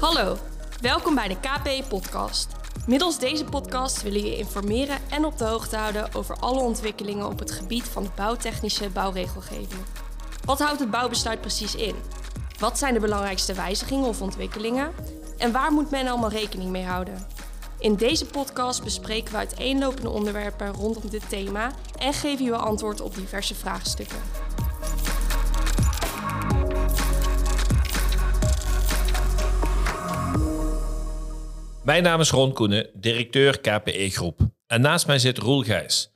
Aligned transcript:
Hallo, 0.00 0.36
welkom 0.80 1.14
bij 1.14 1.28
de 1.28 1.36
KP-podcast. 1.36 2.48
Middels 2.86 3.18
deze 3.18 3.44
podcast 3.44 4.02
willen 4.02 4.22
we 4.22 4.28
je 4.28 4.36
informeren 4.36 4.98
en 5.10 5.24
op 5.24 5.38
de 5.38 5.44
hoogte 5.44 5.76
houden 5.76 6.14
over 6.14 6.36
alle 6.36 6.60
ontwikkelingen 6.60 7.26
op 7.26 7.38
het 7.38 7.50
gebied 7.50 7.82
van 7.82 8.02
de 8.02 8.08
bouwtechnische 8.16 8.88
bouwregelgeving. 8.88 9.82
Wat 10.44 10.58
houdt 10.58 10.80
het 10.80 10.90
bouwbesluit 10.90 11.40
precies 11.40 11.74
in? 11.74 11.94
Wat 12.58 12.78
zijn 12.78 12.94
de 12.94 13.00
belangrijkste 13.00 13.54
wijzigingen 13.54 14.08
of 14.08 14.22
ontwikkelingen? 14.22 14.92
En 15.38 15.52
waar 15.52 15.72
moet 15.72 15.90
men 15.90 16.08
allemaal 16.08 16.30
rekening 16.30 16.70
mee 16.70 16.84
houden? 16.84 17.26
In 17.78 17.96
deze 17.96 18.26
podcast 18.26 18.84
bespreken 18.84 19.32
we 19.32 19.38
uiteenlopende 19.38 20.10
onderwerpen 20.10 20.72
rondom 20.72 21.10
dit 21.10 21.28
thema 21.28 21.70
en 21.98 22.12
geven 22.12 22.44
je 22.44 22.56
antwoord 22.56 23.00
op 23.00 23.14
diverse 23.14 23.54
vraagstukken. 23.54 24.18
Mijn 31.84 32.02
naam 32.02 32.20
is 32.20 32.30
Ron 32.30 32.52
Koenen, 32.52 32.90
directeur 32.94 33.60
KPE 33.60 34.10
Groep. 34.10 34.40
En 34.66 34.80
naast 34.80 35.06
mij 35.06 35.18
zit 35.18 35.38
Roel 35.38 35.62
Gijs, 35.62 36.12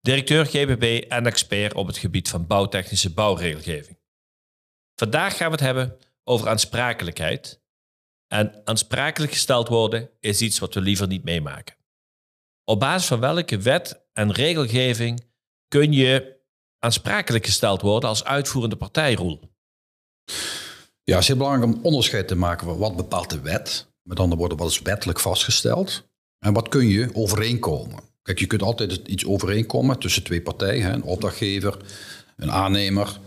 directeur 0.00 0.46
GBB 0.46 1.04
en 1.08 1.26
expert 1.26 1.74
op 1.74 1.86
het 1.86 1.98
gebied 1.98 2.28
van 2.28 2.46
bouwtechnische 2.46 3.12
bouwregelgeving. 3.12 3.98
Vandaag 4.94 5.36
gaan 5.36 5.46
we 5.46 5.52
het 5.52 5.64
hebben 5.64 5.98
over 6.24 6.48
aansprakelijkheid. 6.48 7.62
En 8.26 8.60
aansprakelijk 8.64 9.32
gesteld 9.32 9.68
worden 9.68 10.10
is 10.20 10.40
iets 10.40 10.58
wat 10.58 10.74
we 10.74 10.80
liever 10.80 11.06
niet 11.06 11.24
meemaken. 11.24 11.76
Op 12.64 12.80
basis 12.80 13.08
van 13.08 13.20
welke 13.20 13.58
wet 13.58 14.06
en 14.12 14.32
regelgeving 14.32 15.24
kun 15.68 15.92
je 15.92 16.40
aansprakelijk 16.78 17.44
gesteld 17.44 17.80
worden 17.80 18.08
als 18.08 18.24
uitvoerende 18.24 18.76
partij, 18.76 19.14
Roel? 19.14 19.40
Ja, 21.02 21.14
het 21.14 21.22
is 21.22 21.28
heel 21.28 21.36
belangrijk 21.36 21.76
om 21.76 21.84
onderscheid 21.84 22.28
te 22.28 22.34
maken 22.34 22.66
van 22.66 22.78
wat 22.78 22.96
bepaalt 22.96 23.30
de 23.30 23.40
wet 23.40 23.92
met 24.04 24.20
andere 24.20 24.40
woorden, 24.40 24.58
wat 24.58 24.70
is 24.70 24.82
wettelijk 24.82 25.20
vastgesteld? 25.20 26.08
En 26.38 26.52
wat 26.52 26.68
kun 26.68 26.88
je 26.88 27.10
overeenkomen? 27.12 28.00
Kijk, 28.22 28.38
je 28.38 28.46
kunt 28.46 28.62
altijd 28.62 29.00
iets 29.06 29.26
overeenkomen 29.26 29.98
tussen 29.98 30.22
twee 30.22 30.42
partijen, 30.42 30.92
een 30.92 31.02
opdrachtgever, 31.02 31.76
een 32.36 32.52
aannemer. 32.52 33.20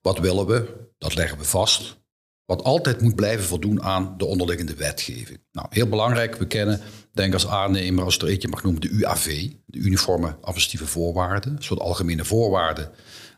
Wat 0.00 0.18
willen 0.18 0.46
we? 0.46 0.88
Dat 0.98 1.14
leggen 1.14 1.38
we 1.38 1.44
vast. 1.44 1.96
Wat 2.44 2.62
altijd 2.62 3.00
moet 3.00 3.14
blijven 3.14 3.44
voldoen 3.44 3.82
aan 3.82 4.14
de 4.16 4.24
onderliggende 4.24 4.74
wetgeving. 4.74 5.38
Nou, 5.52 5.66
heel 5.70 5.88
belangrijk, 5.88 6.36
we 6.36 6.46
kennen, 6.46 6.80
denk 7.12 7.32
als 7.32 7.46
aannemer, 7.46 8.04
als 8.04 8.18
er 8.18 8.28
eentje 8.28 8.48
mag 8.48 8.62
noemen, 8.62 8.80
de 8.80 8.88
UAV, 8.88 9.50
de 9.66 9.78
Uniforme 9.78 10.36
Administratieve 10.40 10.86
Voorwaarden. 10.86 11.56
Een 11.56 11.62
soort 11.62 11.80
algemene 11.80 12.24
voorwaarden 12.24 12.90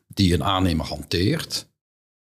die 0.06 0.34
een 0.34 0.44
aannemer 0.44 0.86
hanteert. 0.86 1.68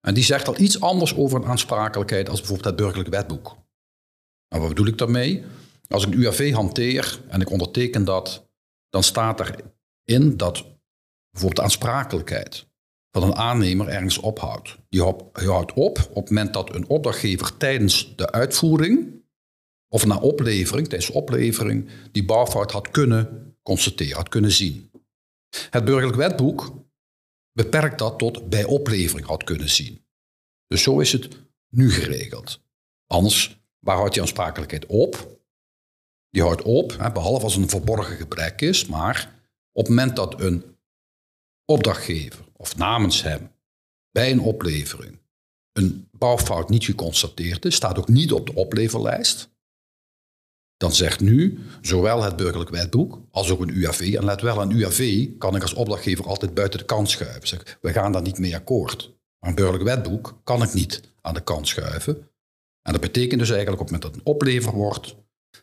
En 0.02 0.14
die 0.14 0.24
zegt 0.24 0.48
al 0.48 0.60
iets 0.60 0.82
anders 0.82 1.16
over 1.16 1.42
een 1.42 1.50
aansprakelijkheid 1.50 2.30
als 2.30 2.40
bijvoorbeeld 2.40 2.68
het 2.68 2.76
burgerlijk 2.76 3.10
wetboek. 3.10 3.58
Wat 4.60 4.68
bedoel 4.68 4.88
ik 4.88 4.98
daarmee? 4.98 5.44
Als 5.88 6.06
ik 6.06 6.14
een 6.14 6.20
UAV 6.20 6.54
hanteer 6.54 7.22
en 7.28 7.42
ik 7.42 7.50
onderteken 7.50 8.06
dat, 8.06 8.50
dan 8.90 9.04
staat 9.04 9.40
erin 10.06 10.38
dat 10.38 10.66
bijvoorbeeld 11.30 11.56
de 11.56 11.62
aansprakelijkheid 11.62 12.68
van 13.12 13.24
een 13.24 13.36
aannemer 13.36 13.88
ergens 13.88 14.18
ophoudt. 14.18 14.78
Die 14.90 15.02
houdt 15.34 15.74
op 15.74 16.00
op 16.10 16.16
het 16.16 16.30
moment 16.30 16.54
dat 16.54 16.76
een 16.76 16.88
opdrachtgever 16.88 17.58
tijdens 17.58 18.16
de 18.16 18.32
uitvoering 18.32 19.24
of 19.88 20.06
na 20.06 20.18
oplevering, 20.18 20.88
tijdens 20.88 21.12
de 21.12 21.18
oplevering, 21.18 21.90
die 22.12 22.26
bouwfout 22.26 22.72
had 22.72 22.92
kunnen 22.92 23.56
constateren, 23.64 24.16
had 24.16 24.30
kunnen 24.30 24.52
zien. 24.52 24.92
Het 25.70 25.86
burgerlijk 25.86 26.18
wetboek 26.18 26.74
beperkt 27.52 28.00
dat 28.00 28.20
tot 28.20 28.50
bij 28.50 28.64
oplevering 28.64 29.28
had 29.28 29.44
kunnen 29.44 29.70
zien. 29.70 30.06
Dus 30.68 30.84
zo 30.84 31.00
is 31.00 31.12
het 31.12 31.28
nu 31.70 31.92
geregeld. 31.92 32.62
Anders 33.08 33.61
Waar 33.86 33.96
houdt 33.96 34.14
die 34.14 34.22
aansprakelijkheid 34.22 34.86
op? 34.86 35.40
Die 36.30 36.42
houdt 36.42 36.62
op, 36.62 36.98
hè, 36.98 37.12
behalve 37.12 37.44
als 37.44 37.56
een 37.56 37.70
verborgen 37.70 38.16
gebrek 38.16 38.62
is, 38.62 38.86
maar 38.86 39.34
op 39.72 39.86
het 39.86 39.96
moment 39.96 40.16
dat 40.16 40.42
een 40.42 40.76
opdrachtgever 41.66 42.46
of 42.54 42.78
namens 42.78 43.24
hem 43.24 43.52
bij 44.12 44.32
een 44.32 44.42
oplevering 44.42 45.20
een 45.74 46.08
bouwfout 46.12 46.70
niet 46.70 46.86
geconstateerd 46.86 47.66
is, 47.66 47.76
staat 47.76 47.98
ook 47.98 48.08
niet 48.08 48.32
op 48.32 48.46
de 48.46 48.56
opleverlijst, 48.56 49.50
dan 50.78 50.94
zegt 50.94 51.20
nu 51.20 51.60
zowel 51.82 52.24
het 52.24 52.36
burgerlijk 52.36 52.70
wetboek 52.70 53.20
als 53.32 53.50
ook 53.50 53.60
een 53.60 53.78
UAV, 53.78 54.14
en 54.18 54.26
let 54.26 54.42
wel, 54.42 54.62
een 54.62 54.72
UAV 54.72 55.28
kan 55.38 55.56
ik 55.56 55.62
als 55.62 55.74
opdrachtgever 55.74 56.28
altijd 56.28 56.54
buiten 56.54 56.80
de 56.80 56.86
kant 56.86 57.10
schuiven. 57.10 57.48
Zeg, 57.48 57.78
we 57.82 57.92
gaan 57.92 58.12
daar 58.12 58.22
niet 58.22 58.40
mee 58.40 58.56
akkoord. 58.56 59.12
Maar 59.40 59.50
een 59.50 59.56
burgerlijk 59.56 59.84
wetboek 59.84 60.40
kan 60.44 60.64
ik 60.64 60.74
niet 60.74 61.02
aan 61.22 61.34
de 61.34 61.44
kant 61.44 61.68
schuiven. 61.68 62.31
En 62.82 62.92
dat 62.92 63.02
betekent 63.02 63.40
dus 63.40 63.50
eigenlijk 63.50 63.82
op 63.82 63.88
het 63.88 63.96
moment 63.96 64.02
dat 64.02 64.16
een 64.16 64.34
oplever 64.34 64.74
wordt, 64.74 65.16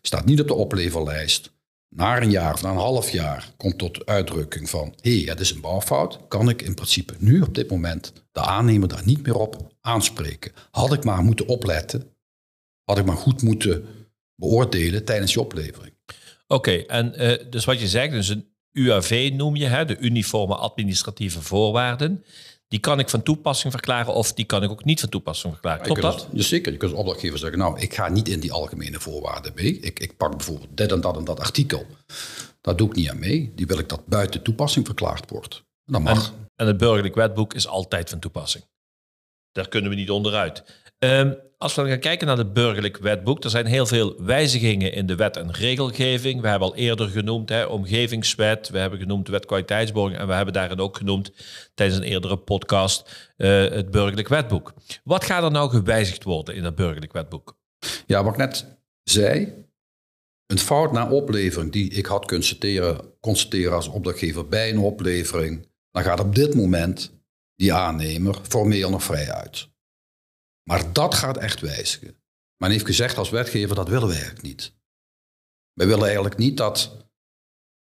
staat 0.03 0.25
niet 0.25 0.41
op 0.41 0.47
de 0.47 0.55
opleverlijst. 0.55 1.57
Na 1.89 2.23
een 2.23 2.31
jaar 2.31 2.55
of 2.55 2.63
na 2.63 2.71
een 2.71 2.77
half 2.77 3.11
jaar 3.11 3.53
komt 3.57 3.79
tot 3.79 4.07
uitdrukking 4.07 4.71
van 4.71 4.95
hé, 5.01 5.17
hey, 5.17 5.31
het 5.31 5.41
is 5.41 5.51
een 5.51 5.61
bouwfout, 5.61 6.29
kan 6.29 6.49
ik 6.49 6.63
in 6.63 6.75
principe 6.75 7.15
nu 7.19 7.41
op 7.41 7.55
dit 7.55 7.71
moment 7.71 8.13
de 8.33 8.41
aannemer 8.41 8.89
daar 8.89 9.05
niet 9.05 9.23
meer 9.23 9.37
op 9.37 9.75
aanspreken. 9.81 10.53
Had 10.71 10.93
ik 10.93 11.05
maar 11.05 11.23
moeten 11.23 11.47
opletten, 11.47 12.17
had 12.85 12.99
ik 12.99 13.05
maar 13.05 13.17
goed 13.17 13.43
moeten 13.43 13.87
beoordelen 14.35 15.05
tijdens 15.05 15.33
je 15.33 15.41
oplevering. 15.41 15.95
Oké, 16.47 16.73
en 16.73 17.23
uh, 17.23 17.51
dus 17.51 17.65
wat 17.65 17.81
je 17.81 17.89
zegt, 17.89 18.13
dus 18.13 18.29
een 18.29 18.49
UAV 18.73 19.31
noem 19.35 19.57
je, 19.57 19.67
hè, 19.67 19.85
de 19.85 19.99
uniforme 19.99 20.55
administratieve 20.55 21.43
voorwaarden. 21.43 22.25
Die 22.69 22.81
kan 22.81 22.99
ik 22.99 23.09
van 23.09 23.23
toepassing 23.23 23.73
verklaren 23.73 24.15
of 24.15 24.33
die 24.33 24.45
kan 24.45 24.63
ik 24.63 24.71
ook 24.71 24.85
niet 24.85 25.01
van 25.01 25.09
toepassing 25.09 25.53
verklaren. 25.53 25.83
Klopt 25.83 26.03
dat? 26.03 26.29
Dus 26.31 26.49
zeker. 26.49 26.73
Je 26.73 26.79
kunt 26.79 26.91
als 26.91 27.01
opdrachtgever 27.01 27.39
zeggen, 27.39 27.59
nou, 27.59 27.81
ik 27.81 27.95
ga 27.95 28.09
niet 28.09 28.29
in 28.29 28.41
die 28.41 28.53
algemene 28.53 29.01
voorwaarden 29.01 29.53
mee. 29.55 29.81
Ik, 29.81 29.99
ik 29.99 30.17
pak 30.17 30.37
bijvoorbeeld 30.37 30.77
dit 30.77 30.93
en 30.93 31.01
dat 31.01 31.17
en 31.17 31.25
dat 31.25 31.41
artikel. 31.41 31.87
Daar 32.61 32.77
doe 32.77 32.89
ik 32.89 32.95
niet 32.95 33.11
aan 33.11 33.19
mee. 33.19 33.53
Die 33.55 33.67
wil 33.67 33.79
ik 33.79 33.89
dat 33.89 34.07
buiten 34.07 34.43
toepassing 34.43 34.87
verklaard 34.87 35.31
wordt. 35.31 35.65
Dat 35.85 36.03
mag. 36.03 36.27
En, 36.27 36.49
en 36.57 36.67
het 36.67 36.77
burgerlijk 36.77 37.15
wetboek 37.15 37.55
is 37.55 37.67
altijd 37.67 38.11
van 38.11 38.19
toepassing. 38.19 38.65
Daar 39.53 39.69
kunnen 39.69 39.91
we 39.91 39.97
niet 39.97 40.11
onderuit. 40.11 40.65
Um, 40.99 41.37
als 41.59 41.75
we 41.75 41.89
gaan 41.89 41.99
kijken 41.99 42.27
naar 42.27 42.37
het 42.37 42.53
burgerlijk 42.53 42.99
wetboek, 42.99 43.45
er 43.45 43.51
zijn 43.51 43.67
heel 43.67 43.87
veel 43.87 44.23
wijzigingen 44.23 44.93
in 44.93 45.07
de 45.07 45.15
wet 45.15 45.37
en 45.37 45.53
regelgeving. 45.53 46.41
We 46.41 46.49
hebben 46.49 46.69
al 46.69 46.77
eerder 46.77 47.09
genoemd 47.09 47.49
hè, 47.49 47.65
omgevingswet, 47.65 48.69
we 48.69 48.79
hebben 48.79 48.99
genoemd 48.99 49.29
wet 49.29 49.47
kwaliteitsborging 49.47 50.21
en 50.21 50.27
we 50.27 50.33
hebben 50.33 50.55
daarin 50.55 50.79
ook 50.79 50.97
genoemd 50.97 51.33
tijdens 51.75 51.99
een 51.99 52.05
eerdere 52.05 52.37
podcast 52.37 53.33
uh, 53.37 53.49
het 53.71 53.91
burgerlijk 53.91 54.29
wetboek. 54.29 54.75
Wat 55.05 55.25
gaat 55.25 55.43
er 55.43 55.51
nou 55.51 55.71
gewijzigd 55.71 56.25
worden 56.25 56.55
in 56.55 56.65
het 56.65 56.75
burgerlijk 56.75 57.13
wetboek? 57.13 57.57
Ja, 58.07 58.25
wat 58.25 58.33
ik 58.33 58.39
net 58.39 58.67
zei, 59.03 59.65
een 60.47 60.59
fout 60.59 60.93
na 60.93 61.11
oplevering 61.11 61.73
die 61.73 61.91
ik 61.91 62.07
had 62.07 62.27
constateren, 62.27 63.13
constateren 63.21 63.73
als 63.73 63.89
opdrachtgever 63.89 64.49
bij 64.49 64.71
een 64.71 64.79
oplevering, 64.79 65.69
dan 65.91 66.03
gaat 66.03 66.21
op 66.21 66.35
dit 66.35 66.55
moment 66.55 67.13
die 67.55 67.73
aannemer 67.73 68.39
formeel 68.43 68.91
nog 68.91 69.03
vrij 69.03 69.33
uit. 69.33 69.69
Maar 70.69 70.93
dat 70.93 71.15
gaat 71.15 71.37
echt 71.37 71.61
wijzigen. 71.61 72.17
Men 72.57 72.71
heeft 72.71 72.87
gezegd 72.87 73.17
als 73.17 73.31
wetgever, 73.31 73.75
dat 73.75 73.89
willen 73.89 74.09
we 74.09 74.15
eigenlijk 74.15 74.43
niet. 74.43 74.73
We 75.73 75.87
willen 75.87 76.05
eigenlijk 76.05 76.37
niet 76.37 76.57
dat 76.57 76.97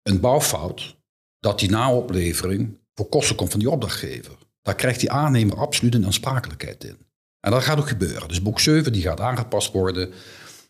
een 0.02 0.20
bouwfout, 0.20 0.96
dat 1.38 1.58
die 1.58 1.70
na 1.70 1.92
oplevering 1.92 2.78
voor 2.94 3.08
kosten 3.08 3.36
komt 3.36 3.50
van 3.50 3.60
die 3.60 3.70
opdrachtgever. 3.70 4.36
Daar 4.62 4.74
krijgt 4.74 5.00
die 5.00 5.10
aannemer 5.10 5.56
absoluut 5.56 5.94
een 5.94 6.04
aansprakelijkheid 6.04 6.84
in. 6.84 7.06
En 7.40 7.50
dat 7.50 7.62
gaat 7.62 7.78
ook 7.78 7.88
gebeuren. 7.88 8.28
Dus 8.28 8.42
boek 8.42 8.60
7 8.60 8.92
die 8.92 9.02
gaat 9.02 9.20
aangepast 9.20 9.72
worden. 9.72 10.12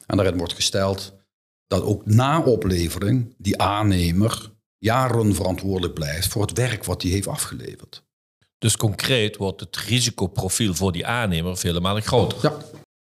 En 0.07 0.17
daarin 0.17 0.39
wordt 0.39 0.55
gesteld 0.55 1.17
dat 1.67 1.83
ook 1.83 2.07
na 2.07 2.43
oplevering 2.43 3.35
die 3.39 3.59
aannemer 3.59 4.53
jaren 4.79 5.35
verantwoordelijk 5.35 5.95
blijft 5.95 6.29
voor 6.29 6.43
het 6.43 6.57
werk 6.57 6.85
wat 6.85 7.03
hij 7.03 7.11
heeft 7.11 7.27
afgeleverd. 7.27 8.09
Dus 8.61 8.77
concreet 8.77 9.37
wordt 9.37 9.61
het 9.61 9.77
risicoprofiel 9.77 10.75
voor 10.75 10.93
die 10.93 11.07
aannemer 11.07 11.57
vele 11.57 11.81
malen 11.81 12.03
groter. 12.03 12.39
Ja. 12.43 12.57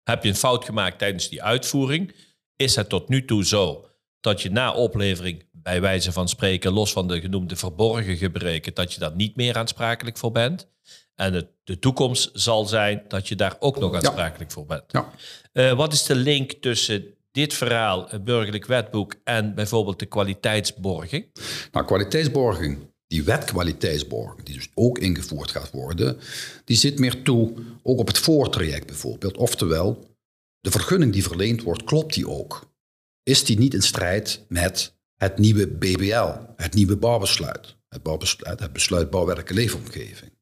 Heb 0.03 0.22
je 0.22 0.29
een 0.29 0.37
fout 0.37 0.64
gemaakt 0.64 0.99
tijdens 0.99 1.29
die 1.29 1.43
uitvoering, 1.43 2.14
is 2.56 2.76
het 2.76 2.88
tot 2.88 3.08
nu 3.08 3.25
toe 3.25 3.44
zo 3.44 3.87
dat 4.20 4.43
je 4.43 4.50
na 4.50 4.73
oplevering, 4.73 5.49
bij 5.53 5.81
wijze 5.81 6.12
van 6.12 6.29
spreken, 6.29 6.73
los 6.73 6.93
van 6.93 7.08
de 7.08 7.20
genoemde 7.20 7.56
verborgen 7.56 8.17
gebreken, 8.17 8.75
dat 8.75 8.93
je 8.93 9.00
daar 9.00 9.14
niet 9.14 9.37
meer 9.37 9.56
aansprakelijk 9.56 10.17
voor 10.17 10.32
bent. 10.32 10.69
En 11.14 11.32
het, 11.32 11.49
de 11.64 11.79
toekomst 11.79 12.31
zal 12.32 12.64
zijn 12.64 13.05
dat 13.09 13.29
je 13.29 13.37
daar 13.37 13.56
ook 13.59 13.79
nog 13.79 13.94
aansprakelijk 13.94 14.50
voor 14.50 14.67
bent. 14.67 14.85
Ja. 14.88 15.11
Uh, 15.52 15.73
wat 15.73 15.93
is 15.93 16.02
de 16.02 16.14
link 16.14 16.52
tussen 16.52 17.14
dit 17.32 17.55
verhaal, 17.55 18.06
het 18.09 18.25
burgerlijk 18.25 18.67
wetboek, 18.67 19.14
en 19.25 19.55
bijvoorbeeld 19.55 19.99
de 19.99 20.06
kwaliteitsborging? 20.06 21.26
Nou, 21.73 21.87
kwaliteitsborging 21.87 22.94
die 23.06 23.23
wetkwaliteitsborging, 23.23 24.43
die 24.43 24.55
dus 24.55 24.69
ook 24.75 24.99
ingevoerd 24.99 25.50
gaat 25.50 25.70
worden, 25.70 26.19
die 26.64 26.76
zit 26.76 26.99
meer 26.99 27.23
toe 27.23 27.53
ook 27.82 27.99
op 27.99 28.06
het 28.06 28.19
voortraject 28.19 28.87
bijvoorbeeld. 28.87 29.37
Oftewel, 29.37 30.17
de 30.61 30.70
vergunning 30.70 31.12
die 31.12 31.23
verleend 31.23 31.62
wordt, 31.62 31.85
klopt 31.85 32.14
die 32.14 32.29
ook? 32.29 32.75
Is 33.23 33.44
die 33.44 33.58
niet 33.58 33.75
in 33.75 33.82
strijd 33.82 34.44
met 34.49 34.94
het 35.17 35.38
nieuwe 35.38 35.67
BBL, 35.67 36.32
het 36.56 36.75
nieuwe 36.75 36.97
bouwbesluit, 36.97 37.76
het, 37.88 38.03
bouwbesluit, 38.03 38.61
het 38.61 38.73
besluit 38.73 39.11
bouwwerken 39.11 39.55
leefomgeving? 39.55 40.35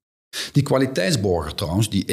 Die 0.52 0.62
kwaliteitsborger 0.62 1.54
trouwens, 1.54 1.90
die 1.90 2.04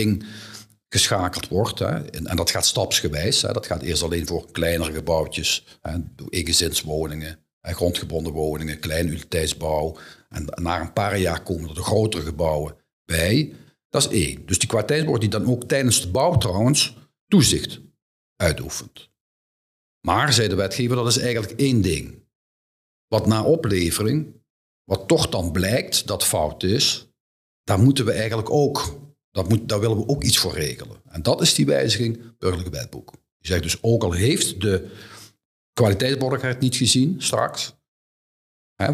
geschakeld 0.93 1.47
wordt. 1.47 1.79
Hè. 1.79 2.09
En, 2.09 2.35
dat 2.35 2.49
gaat 2.49 2.65
stapsgewijs. 2.65 3.41
Hè. 3.41 3.53
Dat 3.53 3.65
gaat 3.65 3.81
eerst 3.81 4.03
alleen 4.03 4.27
voor 4.27 4.51
kleinere 4.51 4.91
gebouwtjes, 4.91 5.65
hè, 5.81 5.97
eengezinswoningen, 6.29 7.39
hè, 7.61 7.73
grondgebonden 7.73 8.33
woningen, 8.33 8.79
klein 8.79 9.07
utiliteitsbouw. 9.07 9.97
En 10.29 10.45
na 10.61 10.81
een 10.81 10.93
paar 10.93 11.17
jaar 11.17 11.43
komen 11.43 11.69
er 11.69 11.75
de 11.75 11.83
grotere 11.83 12.23
gebouwen 12.23 12.75
bij. 13.05 13.53
Dat 13.89 14.01
is 14.11 14.25
één. 14.25 14.45
Dus 14.45 14.59
die 14.59 14.67
kwaliteitsbord 14.67 15.21
die 15.21 15.29
dan 15.29 15.45
ook 15.45 15.63
tijdens 15.63 16.01
de 16.01 16.09
bouw 16.09 16.37
trouwens 16.37 16.97
toezicht 17.27 17.81
uitoefent. 18.35 19.09
Maar, 20.07 20.33
zei 20.33 20.47
de 20.47 20.55
wetgever, 20.55 20.95
dat 20.95 21.07
is 21.07 21.17
eigenlijk 21.17 21.59
één 21.59 21.81
ding. 21.81 22.19
Wat 23.07 23.27
na 23.27 23.43
oplevering, 23.43 24.41
wat 24.83 25.07
toch 25.07 25.29
dan 25.29 25.51
blijkt 25.51 26.07
dat 26.07 26.25
fout 26.25 26.63
is, 26.63 27.07
daar 27.63 27.79
moeten 27.79 28.05
we 28.05 28.11
eigenlijk 28.11 28.49
ook, 28.49 28.99
dat 29.31 29.49
moet, 29.49 29.69
daar 29.69 29.79
willen 29.79 29.97
we 29.97 30.07
ook 30.07 30.23
iets 30.23 30.37
voor 30.37 30.53
regelen. 30.53 31.01
En 31.07 31.21
dat 31.21 31.41
is 31.41 31.53
die 31.53 31.65
wijziging 31.65 32.37
burgerlijke 32.37 32.77
wetboek. 32.77 33.11
Die 33.11 33.51
zegt 33.51 33.63
dus 33.63 33.83
ook 33.83 34.03
al 34.03 34.11
heeft 34.11 34.61
de 34.61 34.89
kwaliteitsborgheid 35.81 36.59
niet 36.59 36.75
gezien 36.75 37.21
straks, 37.21 37.75
hè, 38.75 38.85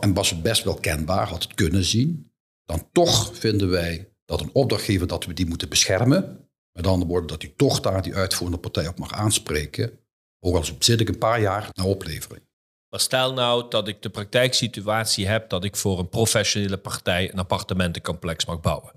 en 0.00 0.14
was 0.14 0.30
het 0.30 0.42
best 0.42 0.64
wel 0.64 0.74
kenbaar, 0.74 1.28
had 1.28 1.42
het 1.42 1.54
kunnen 1.54 1.84
zien, 1.84 2.32
dan 2.64 2.88
toch 2.92 3.36
vinden 3.36 3.70
wij 3.70 4.12
dat 4.24 4.40
een 4.40 4.50
opdrachtgever 4.52 5.06
dat 5.06 5.24
we 5.24 5.32
die 5.32 5.46
moeten 5.46 5.68
beschermen. 5.68 6.48
Met 6.72 6.86
andere 6.86 7.10
woorden, 7.10 7.28
dat 7.28 7.42
hij 7.42 7.52
toch 7.56 7.80
daar 7.80 8.02
die 8.02 8.14
uitvoerende 8.14 8.60
partij 8.60 8.88
op 8.88 8.98
mag 8.98 9.12
aanspreken. 9.12 9.98
Ook 10.40 10.56
al 10.56 10.64
zit 10.78 11.00
ik 11.00 11.08
een 11.08 11.18
paar 11.18 11.40
jaar 11.40 11.70
na 11.72 11.84
oplevering. 11.84 12.46
Maar 12.88 13.00
stel 13.00 13.32
nou 13.32 13.70
dat 13.70 13.88
ik 13.88 14.02
de 14.02 14.10
praktijksituatie 14.10 15.26
heb 15.26 15.48
dat 15.48 15.64
ik 15.64 15.76
voor 15.76 15.98
een 15.98 16.08
professionele 16.08 16.76
partij 16.76 17.32
een 17.32 17.38
appartementencomplex 17.38 18.46
mag 18.46 18.60
bouwen. 18.60 18.92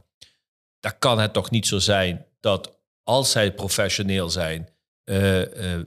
Dan 0.80 1.00
kan 1.00 1.20
het 1.20 1.34
toch 1.34 1.50
niet 1.50 1.68
zo 1.68 1.80
zijn 1.80 2.26
dat 2.40 2.80
als 3.04 3.32
zij 3.32 3.54
professioneel 3.54 4.30
zijn, 4.30 4.70
uh, 5.06 5.76
uh, 5.76 5.82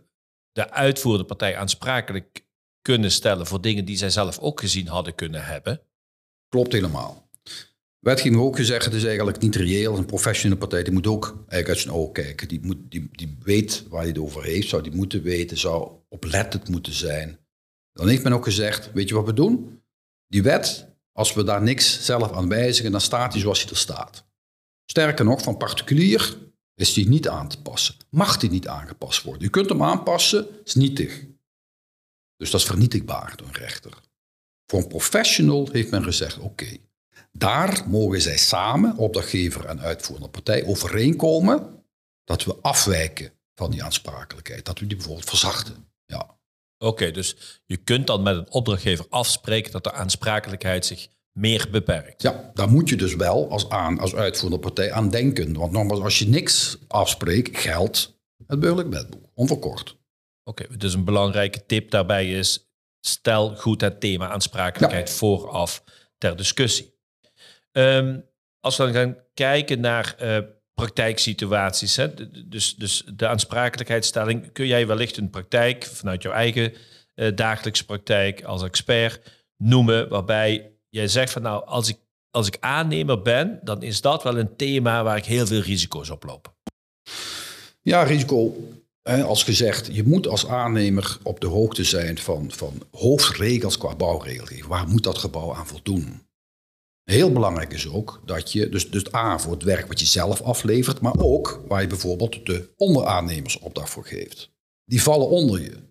de 0.59 0.71
uitvoerende 0.71 1.27
partij 1.27 1.57
aansprakelijk 1.57 2.45
kunnen 2.83 3.11
stellen 3.11 3.47
voor 3.47 3.61
dingen 3.61 3.85
die 3.85 3.97
zij 3.97 4.11
zelf 4.11 4.39
ook 4.39 4.61
gezien 4.61 4.87
hadden 4.87 5.15
kunnen 5.15 5.45
hebben. 5.45 5.81
Klopt 6.49 6.73
helemaal. 6.73 7.31
Wetgeving 7.99 8.41
ook 8.41 8.57
gezegd, 8.57 8.85
het 8.85 8.95
is 8.95 9.05
eigenlijk 9.05 9.41
niet 9.41 9.57
reëel. 9.57 9.97
Een 9.97 10.07
professionele 10.07 10.61
partij 10.61 10.83
die 10.83 10.93
moet 10.93 11.07
ook 11.07 11.25
eigenlijk 11.25 11.69
uit 11.69 11.79
zijn 11.79 11.95
ogen 11.95 12.13
kijken. 12.13 12.49
Die, 12.49 12.61
moet, 12.63 12.77
die, 12.89 13.09
die 13.13 13.37
weet 13.43 13.85
waar 13.89 14.01
hij 14.01 14.09
het 14.09 14.19
over 14.19 14.45
heeft, 14.45 14.69
zou 14.69 14.83
die 14.83 14.95
moeten 14.95 15.23
weten, 15.23 15.59
zou 15.59 15.93
oplettend 16.09 16.69
moeten 16.69 16.93
zijn. 16.93 17.39
Dan 17.93 18.09
heeft 18.09 18.23
men 18.23 18.33
ook 18.33 18.45
gezegd, 18.45 18.93
weet 18.93 19.09
je 19.09 19.15
wat 19.15 19.27
we 19.27 19.33
doen? 19.33 19.83
Die 20.27 20.43
wet, 20.43 20.89
als 21.13 21.35
we 21.35 21.45
daar 21.45 21.63
niks 21.63 22.05
zelf 22.05 22.33
aan 22.33 22.49
wijzigen, 22.49 22.91
dan 22.91 23.01
staat 23.01 23.33
die 23.33 23.41
zoals 23.41 23.61
hij 23.63 23.71
er 23.71 23.77
staat. 23.77 24.27
Sterker 24.91 25.25
nog, 25.25 25.43
van 25.43 25.57
particulier 25.57 26.37
is 26.79 26.93
die 26.93 27.09
niet 27.09 27.29
aan 27.29 27.49
te 27.49 27.63
passen. 27.63 27.95
Mag 28.11 28.37
die 28.37 28.51
niet 28.51 28.69
aangepast 28.69 29.23
worden? 29.23 29.43
Je 29.43 29.51
kunt 29.51 29.69
hem 29.69 29.83
aanpassen, 29.83 30.47
is 30.65 30.75
nietig. 30.75 31.25
Dus 32.37 32.51
dat 32.51 32.61
is 32.61 32.67
vernietigbaar 32.67 33.37
door 33.37 33.47
een 33.47 33.55
rechter. 33.55 33.93
Voor 34.67 34.81
een 34.81 34.89
professional 34.89 35.69
heeft 35.73 35.91
men 35.91 36.03
gezegd, 36.05 36.39
oké, 36.39 36.77
daar 37.33 37.89
mogen 37.89 38.21
zij 38.21 38.37
samen, 38.37 38.97
opdrachtgever 38.97 39.65
en 39.65 39.81
uitvoerende 39.81 40.29
partij, 40.29 40.67
overeenkomen 40.67 41.85
dat 42.25 42.45
we 42.45 42.57
afwijken 42.61 43.33
van 43.55 43.71
die 43.71 43.85
aansprakelijkheid. 43.85 44.65
Dat 44.65 44.79
we 44.79 44.87
die 44.87 44.97
bijvoorbeeld 44.97 45.29
verzachten. 45.29 45.93
Ja. 46.07 46.39
Oké, 46.79 47.11
dus 47.11 47.61
je 47.67 47.77
kunt 47.77 48.07
dan 48.07 48.23
met 48.23 48.37
een 48.37 48.51
opdrachtgever 48.51 49.07
afspreken 49.09 49.73
dat 49.73 49.85
de 49.85 49.93
aansprakelijkheid 49.93 50.87
zich 50.87 51.09
meer 51.38 51.69
beperkt. 51.70 52.23
Ja, 52.23 52.50
daar 52.55 52.69
moet 52.69 52.88
je 52.88 52.96
dus 52.96 53.14
wel 53.14 53.50
als, 53.50 53.69
aan, 53.69 53.99
als 53.99 54.14
uitvoerende 54.14 54.58
partij 54.58 54.93
aan 54.93 55.11
denken. 55.11 55.52
Want 55.52 55.73
nogmaals, 55.73 56.00
als 56.00 56.19
je 56.19 56.29
niks 56.29 56.79
afspreekt, 56.88 57.58
geldt 57.58 58.20
het 58.46 58.61
burgerlijk 58.61 58.90
wetboek, 58.90 59.25
onverkort. 59.35 59.96
Oké, 60.44 60.76
dus 60.76 60.94
een 60.94 61.05
belangrijke 61.05 61.67
tip 61.67 61.90
daarbij 61.90 62.31
is, 62.31 62.70
stel 63.00 63.56
goed 63.56 63.81
het 63.81 64.00
thema 64.00 64.29
aansprakelijkheid 64.29 65.11
vooraf 65.11 65.85
ter 66.19 66.37
discussie. 66.37 66.96
Um, 67.73 68.25
als 68.61 68.76
we 68.76 68.82
dan 68.82 68.93
gaan 68.93 69.17
kijken 69.35 69.81
naar 69.81 70.17
uh, 70.23 70.38
praktijksituaties, 70.75 71.96
hè, 71.96 72.14
dus, 72.49 72.75
dus 72.75 73.05
de 73.14 73.26
aansprakelijkheidsstelling, 73.26 74.52
kun 74.52 74.67
jij 74.67 74.87
wellicht 74.87 75.17
een 75.17 75.31
praktijk 75.31 75.85
vanuit 75.85 76.23
jouw 76.23 76.32
eigen 76.32 76.73
uh, 77.14 77.37
dagelijkse 77.37 77.85
praktijk 77.85 78.43
als 78.43 78.62
expert 78.62 79.20
noemen, 79.56 80.08
waarbij 80.08 80.78
jij 80.90 81.08
zegt 81.08 81.32
van 81.32 81.43
nou, 81.43 81.67
als 81.67 81.88
ik, 81.88 81.99
als 82.31 82.46
ik 82.46 82.56
aannemer 82.61 83.23
ben, 83.23 83.61
dan 83.62 83.82
is 83.82 84.00
dat 84.00 84.23
wel 84.23 84.38
een 84.38 84.56
thema 84.56 85.02
waar 85.02 85.17
ik 85.17 85.25
heel 85.25 85.46
veel 85.46 85.61
risico's 85.61 86.11
op 86.11 86.25
loop. 86.25 86.55
Ja, 87.82 88.02
risico. 88.02 88.56
Als 89.02 89.43
gezegd, 89.43 89.88
je 89.93 90.05
moet 90.05 90.26
als 90.26 90.46
aannemer 90.46 91.19
op 91.23 91.40
de 91.40 91.46
hoogte 91.46 91.85
zijn 91.85 92.19
van, 92.19 92.50
van 92.50 92.82
hoofdregels 92.90 93.79
qua 93.79 93.96
bouwregelgeving. 93.96 94.67
Waar 94.67 94.88
moet 94.88 95.02
dat 95.02 95.19
gebouw 95.19 95.55
aan 95.55 95.67
voldoen? 95.67 96.23
Heel 97.05 97.32
belangrijk 97.32 97.73
is 97.73 97.88
ook 97.88 98.23
dat 98.25 98.52
je, 98.52 98.69
dus, 98.69 98.90
dus 98.90 99.14
A 99.14 99.38
voor 99.38 99.52
het 99.52 99.62
werk 99.62 99.87
wat 99.87 100.00
je 100.00 100.06
zelf 100.06 100.43
aflevert, 100.43 101.00
maar 101.00 101.14
ook 101.19 101.61
waar 101.69 101.81
je 101.81 101.87
bijvoorbeeld 101.87 102.46
de 102.46 102.73
onderaannemers 102.76 103.58
opdracht 103.58 103.90
voor 103.90 104.05
geeft. 104.05 104.50
Die 104.85 105.02
vallen 105.02 105.29
onder 105.29 105.61
je. 105.61 105.88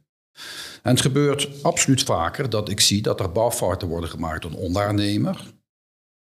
En 0.83 0.91
het 0.91 1.01
gebeurt 1.01 1.63
absoluut 1.63 2.03
vaker 2.03 2.49
dat 2.49 2.69
ik 2.69 2.79
zie 2.79 3.01
dat 3.01 3.19
er 3.19 3.31
bouwfouten 3.31 3.87
worden 3.87 4.09
gemaakt 4.09 4.41
door 4.41 4.51
een 4.51 4.57
onderaannemer, 4.57 5.53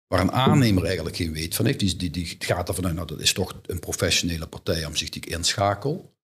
waar 0.07 0.21
een 0.21 0.33
aannemer 0.33 0.85
eigenlijk 0.85 1.17
geen 1.17 1.33
weet 1.33 1.55
van 1.55 1.65
heeft. 1.65 1.81
Die, 1.81 1.97
die, 1.97 2.11
die 2.11 2.37
gaat 2.39 2.69
ervan 2.69 2.87
uit, 2.87 2.95
nou 2.95 3.07
dat 3.07 3.21
is 3.21 3.33
toch 3.33 3.61
een 3.63 3.81
professionele 3.81 4.47
partij 4.47 4.85
om 4.85 4.97
zich 4.97 5.09
die 5.09 5.23
ik 5.23 5.33
inschakel. 5.33 6.15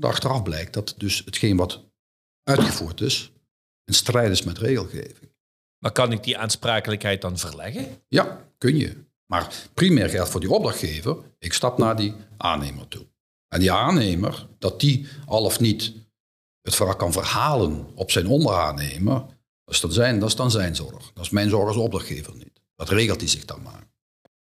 achteraf 0.00 0.42
blijkt 0.42 0.72
dat 0.72 0.94
dus 0.96 1.22
hetgeen 1.24 1.56
wat 1.56 1.84
uitgevoerd 2.42 3.00
is, 3.00 3.32
in 3.84 3.94
strijd 3.94 4.30
is 4.30 4.42
met 4.42 4.58
regelgeving. 4.58 5.32
Maar 5.78 5.92
kan 5.92 6.12
ik 6.12 6.22
die 6.22 6.38
aansprakelijkheid 6.38 7.20
dan 7.20 7.38
verleggen? 7.38 8.02
Ja, 8.08 8.50
kun 8.58 8.76
je. 8.76 9.06
Maar 9.26 9.54
primair 9.74 10.08
geldt 10.08 10.30
voor 10.30 10.40
die 10.40 10.50
opdrachtgever, 10.50 11.16
ik 11.38 11.52
stap 11.52 11.78
naar 11.78 11.96
die 11.96 12.14
aannemer 12.36 12.88
toe. 12.88 13.06
En 13.48 13.60
die 13.60 13.72
aannemer, 13.72 14.46
dat 14.58 14.80
die 14.80 15.06
al 15.26 15.44
of 15.44 15.60
niet 15.60 15.92
het 16.68 16.76
verhaal 16.76 16.96
kan 16.96 17.12
verhalen 17.12 17.86
op 17.94 18.10
zijn 18.10 18.26
onderaannemer, 18.26 19.24
dat 19.64 19.74
is, 19.74 19.80
dan 19.80 19.92
zijn, 19.92 20.18
dat 20.18 20.28
is 20.28 20.36
dan 20.36 20.50
zijn 20.50 20.76
zorg. 20.76 21.12
Dat 21.14 21.24
is 21.24 21.30
mijn 21.30 21.48
zorg 21.48 21.66
als 21.66 21.76
opdrachtgever 21.76 22.34
niet. 22.36 22.60
Dat 22.76 22.88
regelt 22.88 23.20
hij 23.20 23.28
zich 23.28 23.44
dan 23.44 23.62
maar. 23.62 23.86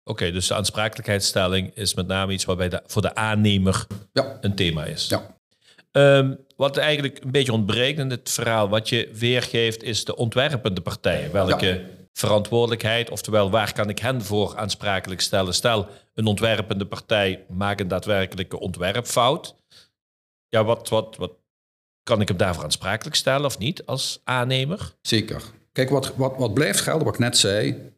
Oké, 0.04 0.32
dus 0.32 0.48
de 0.48 0.54
aansprakelijkheidsstelling 0.54 1.76
is 1.76 1.94
met 1.94 2.08
name 2.08 2.34
iets 2.34 2.46
waarbij 2.46 2.70
de, 2.70 2.82
voor 2.86 3.02
de 3.02 3.16
aannemer 3.16 3.88
ja. 4.14 4.38
een 4.42 4.56
thema 4.56 4.86
is. 4.86 5.08
Ja. 5.08 5.36
Um, 5.92 6.46
wat 6.56 6.78
eigenlijk 6.78 7.24
een 7.24 7.32
beetje 7.32 7.54
ontbreekt 7.54 8.00
in 8.00 8.10
het 8.10 8.30
verhaal, 8.30 8.70
wat 8.70 8.90
je 8.90 9.10
weergeeft, 9.14 9.84
is 9.84 10.06
de 10.06 10.16
ontwerpende 10.16 10.82
partij. 10.82 11.32
Welke 11.32 11.86
verantwoordelijkheid, 12.14 13.10
oftewel 13.10 13.50
waar 13.50 13.74
kan 13.74 13.90
ik 13.90 14.00
hen 14.00 14.22
voor 14.22 14.58
aansprakelijk 14.58 15.22
stellen? 15.22 15.54
Stel, 15.54 15.88
een 16.14 16.26
ontwerpende 16.26 16.86
partij 16.86 17.46
maakt 17.48 17.80
een 17.80 17.88
daadwerkelijke 17.88 18.60
ontwerpfout. 18.60 19.56
Ja, 20.50 20.64
wat, 20.64 20.90
wat, 20.90 21.16
wat 21.18 21.32
kan 22.04 22.22
ik 22.22 22.28
hem 22.28 22.38
daarvoor 22.38 22.64
aansprakelijk 22.64 23.16
stellen 23.16 23.46
of 23.46 23.58
niet 23.58 23.86
als 23.86 24.22
aannemer? 24.24 24.96
Zeker. 25.02 25.44
Kijk, 25.72 25.90
wat, 25.90 26.16
wat, 26.16 26.38
wat 26.38 26.54
blijft 26.54 26.80
gelden, 26.80 27.06
wat 27.06 27.14
ik 27.14 27.20
net 27.20 27.38
zei, 27.38 27.92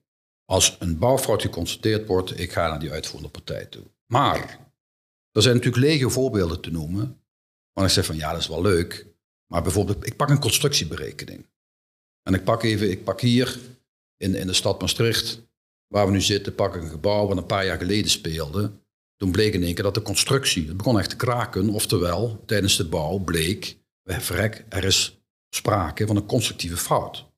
als 0.46 0.76
een 0.80 0.98
bouwfout 0.98 1.42
geconstateerd 1.42 2.08
wordt, 2.08 2.40
ik 2.40 2.52
ga 2.52 2.68
naar 2.68 2.80
die 2.80 2.92
uitvoerende 2.92 3.32
partij 3.32 3.66
toe. 3.66 3.84
Maar 4.06 4.60
er 5.32 5.42
zijn 5.42 5.56
natuurlijk 5.56 5.84
lege 5.84 6.10
voorbeelden 6.10 6.62
te 6.62 6.72
noemen 6.72 7.24
maar 7.74 7.86
ik 7.86 7.92
zeg 7.92 8.06
van 8.06 8.16
ja, 8.16 8.32
dat 8.32 8.42
is 8.42 8.48
wel 8.48 8.62
leuk. 8.62 9.06
Maar 9.48 9.62
bijvoorbeeld, 9.62 10.06
ik 10.06 10.16
pak 10.16 10.30
een 10.30 10.40
constructieberekening. 10.40 11.46
En 12.24 12.34
ik 12.34 12.44
pak 12.44 12.64
even, 12.64 12.92
ik 12.92 13.04
pak 13.04 13.22
hier 13.22 13.60
in, 14.18 14.36
in 14.36 14.48
de 14.48 14.54
stad 14.54 14.82
Maastricht, 14.82 15.42
waar 15.88 16.06
we 16.06 16.12
nu 16.12 16.22
zitten, 16.22 16.56
pak 16.56 16.76
ik 16.76 16.82
een 16.82 16.90
gebouw 16.90 17.28
wat 17.28 17.38
een 17.38 17.46
paar 17.46 17.66
jaar 17.66 17.78
geleden 17.78 18.12
speelde. 18.12 18.72
Toen 19.18 19.32
bleek 19.32 19.54
in 19.54 19.64
één 19.64 19.74
keer 19.74 19.84
dat 19.84 19.94
de 19.94 20.02
constructie, 20.02 20.68
het 20.68 20.78
begon 20.78 21.00
echt 21.00 21.10
te 21.10 21.16
kraken. 21.16 21.70
Oftewel, 21.70 22.44
tijdens 22.46 22.78
de 22.78 22.88
bouw 22.88 23.18
bleek, 23.18 23.78
verrek, 24.04 24.66
er 24.70 24.84
is 24.84 25.22
sprake 25.50 26.08
van 26.08 26.16
een 26.16 26.26
constructieve 26.26 26.78
fout. 26.78 27.32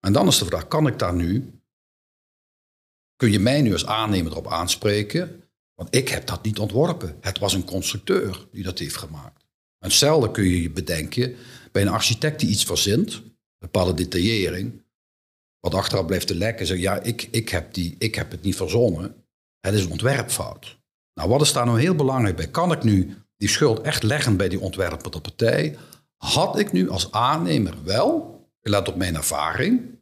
En 0.00 0.12
dan 0.12 0.26
is 0.26 0.38
de 0.38 0.44
vraag, 0.44 0.68
kan 0.68 0.86
ik 0.86 0.98
daar 0.98 1.14
nu, 1.14 1.60
kun 3.16 3.30
je 3.30 3.38
mij 3.38 3.62
nu 3.62 3.72
als 3.72 3.86
aannemer 3.86 4.32
erop 4.32 4.48
aanspreken? 4.48 5.44
Want 5.74 5.94
ik 5.94 6.08
heb 6.08 6.26
dat 6.26 6.42
niet 6.42 6.58
ontworpen. 6.58 7.16
Het 7.20 7.38
was 7.38 7.52
een 7.52 7.64
constructeur 7.64 8.48
die 8.52 8.62
dat 8.62 8.78
heeft 8.78 8.96
gemaakt. 8.96 9.42
En 9.78 9.88
hetzelfde 9.88 10.30
kun 10.30 10.44
je 10.44 10.62
je 10.62 10.70
bedenken 10.70 11.36
bij 11.72 11.82
een 11.82 11.88
architect 11.88 12.40
die 12.40 12.48
iets 12.48 12.64
verzint, 12.64 13.14
een 13.14 13.36
bepaalde 13.58 13.94
detaillering, 13.94 14.82
wat 15.60 15.74
achteraf 15.74 16.06
blijft 16.06 16.26
te 16.26 16.34
lekken. 16.34 16.66
Zeg, 16.66 16.78
ja, 16.78 17.00
ik, 17.00 17.28
ik, 17.30 17.48
heb 17.48 17.74
die, 17.74 17.96
ik 17.98 18.14
heb 18.14 18.30
het 18.30 18.42
niet 18.42 18.56
verzonnen. 18.56 19.24
Het 19.60 19.74
is 19.74 19.84
een 19.84 19.90
ontwerpfout. 19.90 20.78
Nou, 21.14 21.28
wat 21.28 21.40
is 21.40 21.52
daar 21.52 21.66
nou 21.66 21.80
heel 21.80 21.94
belangrijk 21.94 22.36
bij? 22.36 22.50
Kan 22.50 22.72
ik 22.72 22.82
nu 22.82 23.16
die 23.40 23.48
schuld 23.48 23.80
echt 23.80 24.02
leggen 24.02 24.36
bij 24.36 24.48
die 24.48 24.60
ontwerpende 24.60 25.20
partij? 25.20 25.76
Had 26.16 26.58
ik 26.58 26.72
nu 26.72 26.90
als 26.90 27.12
aannemer 27.12 27.74
wel, 27.84 28.38
gelet 28.62 28.88
op 28.88 28.96
mijn 28.96 29.14
ervaring, 29.14 29.98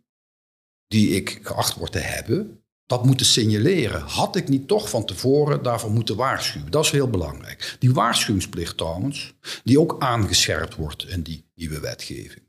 die 0.86 1.08
ik 1.08 1.38
geacht 1.42 1.74
word 1.74 1.92
te 1.92 1.98
hebben, 1.98 2.62
dat 2.86 3.04
moeten 3.04 3.26
signaleren. 3.26 4.00
Had 4.00 4.36
ik 4.36 4.48
niet 4.48 4.68
toch 4.68 4.90
van 4.90 5.04
tevoren 5.04 5.62
daarvoor 5.62 5.90
moeten 5.90 6.16
waarschuwen? 6.16 6.70
Dat 6.70 6.84
is 6.84 6.90
heel 6.90 7.10
belangrijk. 7.10 7.76
Die 7.78 7.92
waarschuwingsplicht 7.92 8.76
trouwens, 8.76 9.34
die 9.64 9.80
ook 9.80 9.96
aangescherpt 9.98 10.74
wordt 10.74 11.08
in 11.08 11.22
die 11.22 11.44
nieuwe 11.54 11.80
wetgeving. 11.80 12.42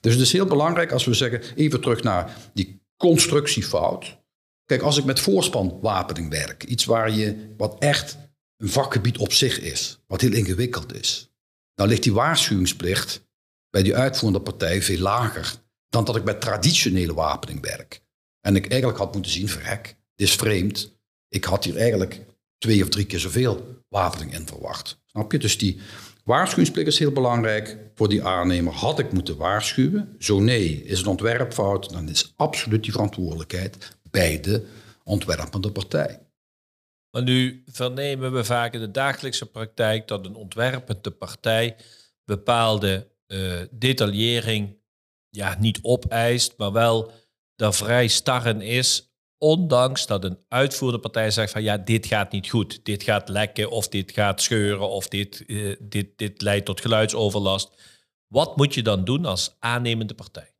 Dus 0.00 0.12
het 0.12 0.22
is 0.22 0.32
heel 0.32 0.46
belangrijk 0.46 0.92
als 0.92 1.04
we 1.04 1.14
zeggen, 1.14 1.42
even 1.54 1.80
terug 1.80 2.02
naar 2.02 2.36
die 2.52 2.82
constructiefout. 2.96 4.18
Kijk, 4.64 4.82
als 4.82 4.98
ik 4.98 5.04
met 5.04 5.20
voorspanwapening 5.20 6.30
werk, 6.30 6.64
iets 6.64 6.84
waar 6.84 7.10
je, 7.10 7.54
wat 7.56 7.76
echt 7.78 8.16
een 8.56 8.68
vakgebied 8.68 9.18
op 9.18 9.32
zich 9.32 9.60
is, 9.60 9.98
wat 10.06 10.20
heel 10.20 10.32
ingewikkeld 10.32 10.94
is, 10.94 11.30
dan 11.74 11.88
ligt 11.88 12.02
die 12.02 12.12
waarschuwingsplicht 12.12 13.24
bij 13.70 13.82
die 13.82 13.96
uitvoerende 13.96 14.40
partij 14.40 14.82
veel 14.82 14.98
lager 14.98 15.54
dan 15.88 16.04
dat 16.04 16.16
ik 16.16 16.24
met 16.24 16.40
traditionele 16.40 17.14
wapening 17.14 17.60
werk. 17.60 18.00
En 18.40 18.56
ik 18.56 18.68
eigenlijk 18.68 18.98
had 18.98 19.12
moeten 19.12 19.32
zien, 19.32 19.48
verrek, 19.48 19.96
dit 20.14 20.28
is 20.28 20.34
vreemd. 20.34 20.96
Ik 21.28 21.44
had 21.44 21.64
hier 21.64 21.76
eigenlijk 21.76 22.20
twee 22.58 22.82
of 22.82 22.88
drie 22.88 23.06
keer 23.06 23.18
zoveel 23.18 23.82
wapening 23.88 24.34
in 24.34 24.46
verwacht. 24.46 24.98
Snap 25.06 25.32
je? 25.32 25.38
Dus 25.38 25.58
die 25.58 25.80
waarschuwingsplicht 26.24 26.88
is 26.88 26.98
heel 26.98 27.12
belangrijk 27.12 27.78
voor 27.94 28.08
die 28.08 28.24
aannemer. 28.24 28.72
Had 28.72 28.98
ik 28.98 29.12
moeten 29.12 29.36
waarschuwen? 29.36 30.14
Zo 30.18 30.40
nee, 30.40 30.84
is 30.84 31.00
een 31.00 31.06
ontwerpfout, 31.06 31.90
dan 31.90 32.08
is 32.08 32.32
absoluut 32.36 32.82
die 32.82 32.92
verantwoordelijkheid 32.92 33.96
bij 34.10 34.40
de 34.40 34.66
ontwerpende 35.04 35.70
partij. 35.70 36.25
Maar 37.16 37.24
nu 37.24 37.62
vernemen 37.66 38.32
we 38.32 38.44
vaak 38.44 38.74
in 38.74 38.80
de 38.80 38.90
dagelijkse 38.90 39.46
praktijk 39.46 40.08
dat 40.08 40.26
een 40.26 40.34
ontwerpende 40.34 41.10
partij 41.10 41.76
bepaalde 42.24 43.10
uh, 43.26 43.60
detaillering 43.70 44.78
ja, 45.30 45.56
niet 45.58 45.78
opeist, 45.82 46.54
maar 46.56 46.72
wel 46.72 47.12
daar 47.54 47.74
vrij 47.74 48.08
starren 48.08 48.60
is. 48.60 49.14
Ondanks 49.38 50.06
dat 50.06 50.24
een 50.24 50.38
uitvoerende 50.48 51.00
partij 51.00 51.30
zegt 51.30 51.52
van 51.52 51.62
ja, 51.62 51.76
dit 51.76 52.06
gaat 52.06 52.32
niet 52.32 52.48
goed. 52.48 52.84
Dit 52.84 53.02
gaat 53.02 53.28
lekken 53.28 53.70
of 53.70 53.88
dit 53.88 54.12
gaat 54.12 54.42
scheuren 54.42 54.88
of 54.88 55.08
dit, 55.08 55.44
uh, 55.46 55.76
dit, 55.80 56.18
dit 56.18 56.42
leidt 56.42 56.66
tot 56.66 56.80
geluidsoverlast. 56.80 57.70
Wat 58.26 58.56
moet 58.56 58.74
je 58.74 58.82
dan 58.82 59.04
doen 59.04 59.24
als 59.24 59.56
aannemende 59.58 60.14
partij? 60.14 60.55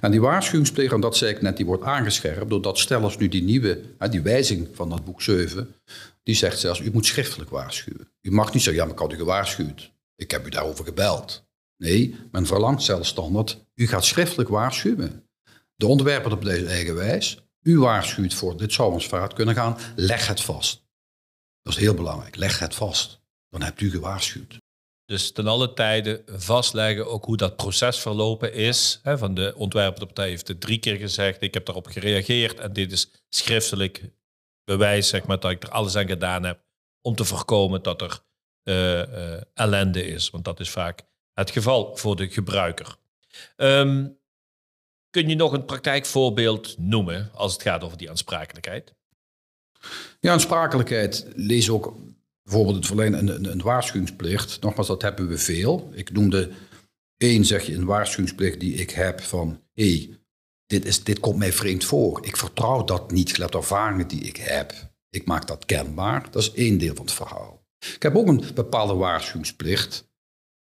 En 0.00 0.10
die 0.10 0.20
waarschuwingsplicht, 0.20 0.92
en 0.92 1.00
dat 1.00 1.16
zei 1.16 1.34
ik 1.34 1.42
net, 1.42 1.56
die 1.56 1.66
wordt 1.66 1.82
aangescherpt 1.82 2.50
doordat 2.50 2.78
stel 2.78 3.12
nu 3.18 3.28
die 3.28 3.42
nieuwe, 3.42 3.80
die 4.10 4.20
wijzing 4.20 4.68
van 4.72 4.88
dat 4.88 5.04
boek 5.04 5.22
7, 5.22 5.74
die 6.22 6.34
zegt 6.34 6.58
zelfs, 6.58 6.80
u 6.80 6.90
moet 6.92 7.06
schriftelijk 7.06 7.50
waarschuwen. 7.50 8.12
U 8.20 8.30
mag 8.30 8.52
niet 8.52 8.62
zeggen, 8.62 8.82
ja, 8.82 8.84
maar 8.84 8.94
ik 8.94 9.00
had 9.00 9.12
u 9.12 9.16
gewaarschuwd. 9.16 9.92
Ik 10.16 10.30
heb 10.30 10.46
u 10.46 10.50
daarover 10.50 10.84
gebeld. 10.84 11.48
Nee, 11.76 12.16
men 12.30 12.46
verlangt 12.46 12.82
zelfs 12.82 13.08
standaard, 13.08 13.66
u 13.74 13.86
gaat 13.86 14.04
schriftelijk 14.04 14.48
waarschuwen. 14.48 15.28
De 15.74 15.86
ontwerper 15.86 16.32
op 16.32 16.44
deze 16.44 16.66
eigen 16.66 16.94
wijs, 16.94 17.48
u 17.62 17.78
waarschuwt 17.78 18.34
voor, 18.34 18.56
dit 18.56 18.72
zou 18.72 18.92
ons 18.92 19.06
fout 19.06 19.32
kunnen 19.32 19.54
gaan, 19.54 19.76
leg 19.96 20.26
het 20.26 20.40
vast. 20.40 20.88
Dat 21.62 21.72
is 21.72 21.78
heel 21.78 21.94
belangrijk, 21.94 22.36
leg 22.36 22.58
het 22.58 22.74
vast. 22.74 23.20
Dan 23.48 23.62
hebt 23.62 23.80
u 23.80 23.90
gewaarschuwd. 23.90 24.58
Dus 25.10 25.32
ten 25.32 25.46
alle 25.46 25.72
tijde 25.72 26.22
vastleggen 26.26 27.06
ook 27.06 27.24
hoe 27.24 27.36
dat 27.36 27.56
proces 27.56 27.98
verlopen 27.98 28.52
is. 28.52 29.00
Hè, 29.02 29.18
van 29.18 29.34
de 29.34 29.52
ontwerpende 29.56 30.06
partij 30.06 30.28
heeft 30.28 30.48
het 30.48 30.60
drie 30.60 30.78
keer 30.78 30.96
gezegd, 30.96 31.42
ik 31.42 31.54
heb 31.54 31.66
daarop 31.66 31.86
gereageerd 31.86 32.60
en 32.60 32.72
dit 32.72 32.92
is 32.92 33.10
schriftelijk 33.28 34.10
bewijs 34.64 35.08
zeg 35.08 35.26
maar, 35.26 35.40
dat 35.40 35.50
ik 35.50 35.62
er 35.62 35.70
alles 35.70 35.96
aan 35.96 36.06
gedaan 36.06 36.42
heb 36.42 36.60
om 37.00 37.14
te 37.14 37.24
voorkomen 37.24 37.82
dat 37.82 38.02
er 38.02 38.20
uh, 38.64 38.98
uh, 38.98 39.40
ellende 39.54 40.06
is. 40.06 40.30
Want 40.30 40.44
dat 40.44 40.60
is 40.60 40.70
vaak 40.70 41.02
het 41.32 41.50
geval 41.50 41.96
voor 41.96 42.16
de 42.16 42.28
gebruiker. 42.28 42.96
Um, 43.56 44.18
kun 45.10 45.28
je 45.28 45.34
nog 45.34 45.52
een 45.52 45.64
praktijkvoorbeeld 45.64 46.78
noemen 46.78 47.30
als 47.34 47.52
het 47.52 47.62
gaat 47.62 47.84
over 47.84 47.96
die 47.96 48.10
aansprakelijkheid? 48.10 48.94
Ja, 50.20 50.32
aansprakelijkheid 50.32 51.26
lees 51.34 51.70
ook 51.70 51.94
bijvoorbeeld 52.50 52.76
het 52.76 52.86
verlenen 52.86 53.18
een, 53.18 53.34
een, 53.34 53.52
een, 53.52 53.62
waarschuwingsplicht. 53.62 54.60
Nogmaals, 54.60 54.86
dat 54.86 55.02
hebben 55.02 55.28
we 55.28 55.38
veel. 55.38 55.90
Ik 55.94 56.12
noemde 56.12 56.50
één, 57.16 57.44
zeg 57.44 57.66
je, 57.66 57.74
een 57.74 57.84
waarschuwingsplicht 57.84 58.60
die 58.60 58.74
ik 58.74 58.90
heb 58.90 59.20
van... 59.20 59.60
hé, 59.72 59.94
hey, 59.94 60.18
dit, 60.66 61.06
dit 61.06 61.20
komt 61.20 61.38
mij 61.38 61.52
vreemd 61.52 61.84
voor. 61.84 62.26
Ik 62.26 62.36
vertrouw 62.36 62.84
dat 62.84 63.10
niet, 63.10 63.32
gelet 63.34 63.54
ervaringen 63.54 64.08
die 64.08 64.20
ik 64.20 64.36
heb. 64.36 64.72
Ik 65.10 65.26
maak 65.26 65.46
dat 65.46 65.64
kenbaar. 65.64 66.30
Dat 66.30 66.42
is 66.42 66.52
één 66.52 66.78
deel 66.78 66.94
van 66.94 67.04
het 67.04 67.14
verhaal. 67.14 67.66
Ik 67.94 68.02
heb 68.02 68.16
ook 68.16 68.26
een 68.26 68.44
bepaalde 68.54 68.94
waarschuwingsplicht. 68.94 70.08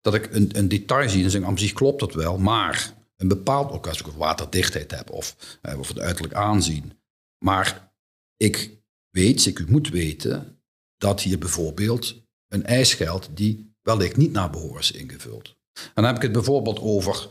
Dat 0.02 0.14
ik 0.14 0.34
een, 0.34 0.50
een 0.58 0.68
detail 0.68 1.10
zie 1.10 1.24
en 1.24 1.30
zeg, 1.32 1.44
aan 1.44 1.58
zich 1.58 1.74
klopt 1.74 2.00
dat 2.00 2.14
wel, 2.14 2.38
maar 2.38 2.94
een 3.18 3.28
bepaald, 3.28 3.72
ook 3.72 3.88
als 3.88 4.00
ik 4.00 4.06
waterdichtheid 4.06 4.92
heb 4.92 5.10
of, 5.10 5.58
eh, 5.62 5.80
of 5.80 5.88
het 5.88 6.00
uiterlijk 6.00 6.34
aanzien. 6.34 7.00
Maar 7.38 7.94
ik 8.38 8.80
weet, 9.10 9.46
ik 9.46 9.70
moet 9.70 9.90
weten, 9.90 10.61
dat 11.02 11.22
hier 11.22 11.38
bijvoorbeeld 11.38 12.22
een 12.48 12.66
eis 12.66 12.94
geldt 12.94 13.30
die 13.34 13.76
wellicht 13.82 14.18
niet 14.18 14.32
naar 14.32 14.50
behoren 14.50 14.80
is 14.80 14.92
ingevuld. 14.92 15.56
En 15.74 15.92
dan 15.94 16.06
heb 16.06 16.16
ik 16.16 16.22
het 16.22 16.32
bijvoorbeeld 16.32 16.80
over 16.80 17.28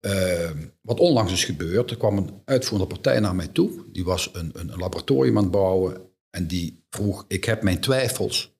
uh, 0.00 0.50
wat 0.80 1.00
onlangs 1.00 1.32
is 1.32 1.44
gebeurd. 1.44 1.90
Er 1.90 1.96
kwam 1.96 2.16
een 2.16 2.42
uitvoerende 2.44 2.94
partij 2.94 3.20
naar 3.20 3.34
mij 3.34 3.48
toe. 3.48 3.84
Die 3.92 4.04
was 4.04 4.30
een, 4.32 4.50
een, 4.54 4.76
laboratorium 4.76 5.36
aan 5.36 5.42
het 5.42 5.52
bouwen. 5.52 6.10
En 6.30 6.46
die 6.46 6.84
vroeg, 6.90 7.24
ik 7.28 7.44
heb 7.44 7.62
mijn 7.62 7.80
twijfels 7.80 8.56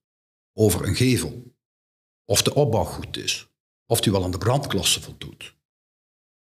over 0.58 0.86
een 0.86 0.94
gevel. 0.94 1.42
Of 2.24 2.42
de 2.42 2.54
opbouw 2.54 2.84
goed 2.84 3.16
is. 3.16 3.48
Of 3.86 4.00
die 4.00 4.12
wel 4.12 4.24
aan 4.24 4.30
de 4.30 4.38
brandklasse 4.38 5.00
voldoet. 5.00 5.56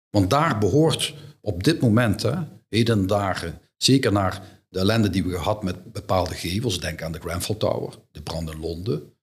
Want 0.10 0.30
daar 0.30 0.58
behoort 0.58 1.14
op 1.42 1.64
dit 1.64 1.82
moment, 1.82 2.26
heden 2.70 3.08
dagen, 3.08 3.62
zeker 3.78 4.12
naar 4.12 4.63
de 4.74 4.80
ellende 4.80 5.10
die 5.10 5.24
we 5.24 5.32
gehad 5.32 5.64
met 5.64 5.92
bepaalde 5.92 6.36
gevels, 6.36 6.80
denk 6.80 7.02
aan 7.02 7.12
de 7.12 7.20
Grenfell 7.20 7.56
Tower, 7.56 7.94
de 8.12 8.22
brand 8.22 8.52
in 8.52 8.60
Londen, 8.60 9.14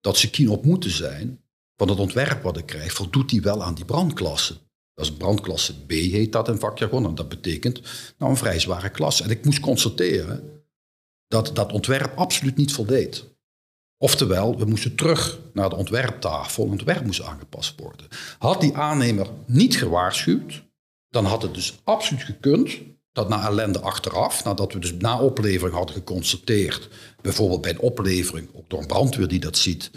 dat 0.00 0.16
ze 0.16 0.30
kien 0.30 0.48
op 0.48 0.64
moeten 0.64 0.90
zijn 0.90 1.44
van 1.76 1.88
het 1.88 1.98
ontwerp 1.98 2.42
wat 2.42 2.56
ik 2.56 2.66
krijg, 2.66 2.92
voldoet 2.92 3.28
die 3.28 3.42
wel 3.42 3.62
aan 3.62 3.74
die 3.74 3.84
brandklasse. 3.84 4.54
Dat 4.94 5.04
is 5.04 5.12
brandklasse 5.12 5.84
B, 5.84 5.90
heet 5.90 6.32
dat 6.32 6.48
in 6.48 6.58
vakjargon. 6.58 7.06
En 7.06 7.14
dat 7.14 7.28
betekent 7.28 7.80
nou 8.18 8.30
een 8.30 8.36
vrij 8.36 8.58
zware 8.58 8.90
klasse. 8.90 9.22
En 9.24 9.30
ik 9.30 9.44
moest 9.44 9.60
constateren 9.60 10.62
dat 11.28 11.50
dat 11.54 11.72
ontwerp 11.72 12.18
absoluut 12.18 12.56
niet 12.56 12.72
voldeed. 12.72 13.24
Oftewel, 13.98 14.58
we 14.58 14.64
moesten 14.64 14.94
terug 14.94 15.38
naar 15.52 15.68
de 15.68 15.76
ontwerptafel. 15.76 16.62
Het 16.62 16.72
ontwerp 16.72 17.04
moest 17.04 17.22
aangepast 17.22 17.80
worden. 17.80 18.06
Had 18.38 18.60
die 18.60 18.76
aannemer 18.76 19.30
niet 19.46 19.76
gewaarschuwd, 19.76 20.64
dan 21.08 21.24
had 21.24 21.42
het 21.42 21.54
dus 21.54 21.80
absoluut 21.84 22.22
gekund 22.22 22.78
dat 23.16 23.28
na 23.28 23.46
ellende 23.46 23.80
achteraf, 23.80 24.44
nadat 24.44 24.72
we 24.72 24.78
dus 24.78 24.94
na 24.94 25.20
oplevering 25.20 25.76
hadden 25.76 25.94
geconstateerd, 25.94 26.88
bijvoorbeeld 27.20 27.60
bij 27.60 27.70
een 27.70 27.78
oplevering, 27.78 28.48
ook 28.54 28.70
door 28.70 28.80
een 28.80 28.86
brandweer 28.86 29.28
die 29.28 29.40
dat 29.40 29.56
ziet, 29.56 29.90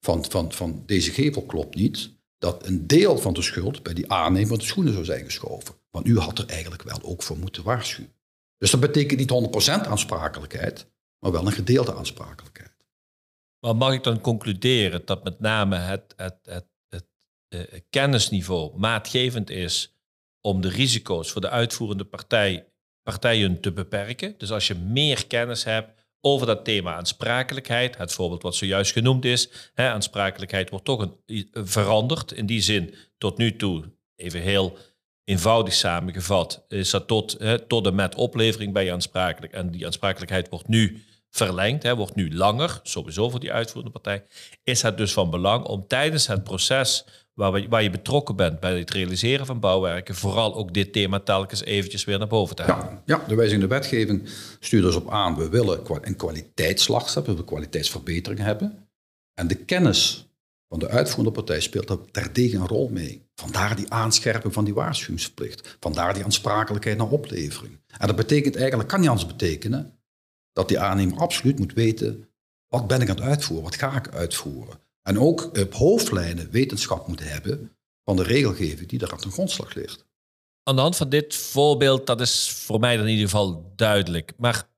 van, 0.00 0.24
van, 0.28 0.52
van 0.52 0.82
deze 0.86 1.10
gevel 1.10 1.42
klopt 1.42 1.74
niet, 1.74 2.10
dat 2.38 2.66
een 2.66 2.86
deel 2.86 3.18
van 3.18 3.32
de 3.32 3.42
schuld 3.42 3.82
bij 3.82 3.94
die 3.94 4.12
aannemer 4.12 4.58
de 4.58 4.64
schoenen 4.64 4.92
zou 4.92 5.04
zijn 5.04 5.24
geschoven. 5.24 5.74
Want 5.90 6.06
u 6.06 6.18
had 6.18 6.38
er 6.38 6.46
eigenlijk 6.46 6.82
wel 6.82 6.98
ook 7.02 7.22
voor 7.22 7.38
moeten 7.38 7.62
waarschuwen. 7.62 8.12
Dus 8.58 8.70
dat 8.70 8.80
betekent 8.80 9.18
niet 9.18 9.84
100% 9.84 9.88
aansprakelijkheid, 9.88 10.86
maar 11.18 11.32
wel 11.32 11.46
een 11.46 11.52
gedeelde 11.52 11.94
aansprakelijkheid. 11.94 12.76
Maar 13.60 13.76
mag 13.76 13.92
ik 13.92 14.04
dan 14.04 14.20
concluderen 14.20 15.02
dat 15.04 15.24
met 15.24 15.40
name 15.40 15.76
het, 15.76 16.12
het, 16.16 16.38
het, 16.42 16.66
het, 16.88 17.06
eh, 17.48 17.80
kennisniveau 17.90 18.78
maatgevend 18.78 19.50
is 19.50 19.92
om 20.42 20.60
de 20.60 20.68
risico's 20.68 21.30
voor 21.30 21.40
de 21.40 21.50
uitvoerende 21.50 22.04
partij, 22.04 22.66
partijen 23.02 23.60
te 23.60 23.72
beperken? 23.72 24.34
Dus 24.38 24.50
als 24.50 24.66
je 24.66 24.74
meer 24.74 25.26
kennis 25.26 25.64
hebt 25.64 26.00
over 26.20 26.46
dat 26.46 26.64
thema 26.64 26.94
aansprakelijkheid, 26.94 27.98
het 27.98 28.12
voorbeeld 28.12 28.42
wat 28.42 28.54
zojuist 28.54 28.92
genoemd 28.92 29.24
is, 29.24 29.48
hè, 29.74 29.88
aansprakelijkheid 29.88 30.70
wordt 30.70 30.84
toch 30.84 31.00
een, 31.26 31.48
veranderd. 31.52 32.32
In 32.32 32.46
die 32.46 32.60
zin, 32.60 32.94
tot 33.18 33.38
nu 33.38 33.56
toe, 33.56 33.92
even 34.16 34.40
heel 34.40 34.78
eenvoudig 35.24 35.74
samengevat, 35.74 36.64
is 36.68 36.90
dat 36.90 37.06
tot, 37.06 37.36
hè, 37.38 37.58
tot 37.58 37.86
en 37.86 37.94
met 37.94 38.14
oplevering 38.14 38.72
bij 38.72 38.92
aansprakelijk. 38.92 39.52
En 39.52 39.70
die 39.70 39.86
aansprakelijkheid 39.86 40.48
wordt 40.48 40.68
nu 40.68 41.04
verlengd, 41.30 41.82
hè, 41.82 41.96
wordt 41.96 42.14
nu 42.14 42.34
langer, 42.34 42.80
sowieso 42.82 43.30
voor 43.30 43.40
die 43.40 43.52
uitvoerende 43.52 44.00
partij, 44.00 44.24
is 44.62 44.82
het 44.82 44.96
dus 44.96 45.12
van 45.12 45.30
belang 45.30 45.64
om 45.64 45.86
tijdens 45.86 46.26
het 46.26 46.44
proces 46.44 47.04
waar, 47.34 47.68
waar 47.68 47.82
je 47.82 47.90
betrokken 47.90 48.36
bent 48.36 48.60
bij 48.60 48.78
het 48.78 48.90
realiseren 48.90 49.46
van 49.46 49.60
bouwwerken, 49.60 50.14
vooral 50.14 50.54
ook 50.54 50.74
dit 50.74 50.92
thema 50.92 51.20
telkens 51.20 51.64
eventjes 51.64 52.04
weer 52.04 52.18
naar 52.18 52.28
boven 52.28 52.56
te 52.56 52.62
halen. 52.62 53.02
Ja, 53.04 53.18
ja 53.18 53.24
de 53.28 53.34
wijzigende 53.34 53.66
wetgeving 53.66 54.28
stuurt 54.60 54.84
dus 54.84 54.94
op 54.94 55.10
aan, 55.10 55.36
we 55.36 55.48
willen 55.48 55.80
een 56.00 56.16
kwaliteitsslag 56.16 57.04
hebben, 57.04 57.22
we 57.24 57.30
willen 57.30 57.44
kwaliteitsverbetering 57.44 58.40
hebben. 58.40 58.88
En 59.34 59.46
de 59.46 59.54
kennis 59.54 60.26
van 60.68 60.78
de 60.78 60.88
uitvoerende 60.88 61.30
partij 61.30 61.60
speelt 61.60 61.88
daar 61.88 62.10
terdege 62.10 62.56
een 62.56 62.66
rol 62.66 62.88
mee. 62.88 63.30
Vandaar 63.34 63.76
die 63.76 63.90
aanscherping 63.90 64.52
van 64.52 64.64
die 64.64 64.74
waarschuwingsplicht. 64.74 65.76
Vandaar 65.80 66.14
die 66.14 66.24
aansprakelijkheid 66.24 66.98
naar 66.98 67.10
oplevering. 67.10 67.80
En 67.98 68.06
dat 68.06 68.16
betekent 68.16 68.56
eigenlijk, 68.56 68.88
kan 68.88 69.00
niet 69.00 69.08
anders 69.08 69.26
betekenen, 69.26 69.98
dat 70.52 70.68
die 70.68 70.78
aannemer 70.78 71.18
absoluut 71.18 71.58
moet 71.58 71.72
weten, 71.72 72.28
wat 72.68 72.86
ben 72.86 73.00
ik 73.00 73.08
aan 73.08 73.16
het 73.16 73.24
uitvoeren, 73.24 73.64
wat 73.64 73.76
ga 73.76 73.96
ik 73.96 74.08
uitvoeren. 74.08 74.80
En 75.02 75.18
ook 75.18 75.58
op 75.58 75.74
hoofdlijnen 75.74 76.50
wetenschap 76.50 77.08
moet 77.08 77.28
hebben 77.28 77.76
van 78.04 78.16
de 78.16 78.22
regelgeving 78.22 78.88
die 78.88 78.98
daar 78.98 79.12
aan 79.12 79.18
ten 79.18 79.30
grondslag 79.30 79.74
ligt. 79.74 80.06
aan 80.62 80.74
de 80.74 80.80
hand 80.80 80.96
van 80.96 81.08
dit 81.08 81.34
voorbeeld, 81.34 82.06
dat 82.06 82.20
is 82.20 82.50
voor 82.50 82.80
mij 82.80 82.96
dan 82.96 83.04
in 83.04 83.10
ieder 83.10 83.28
geval 83.28 83.72
duidelijk. 83.76 84.32
Maar 84.36 84.70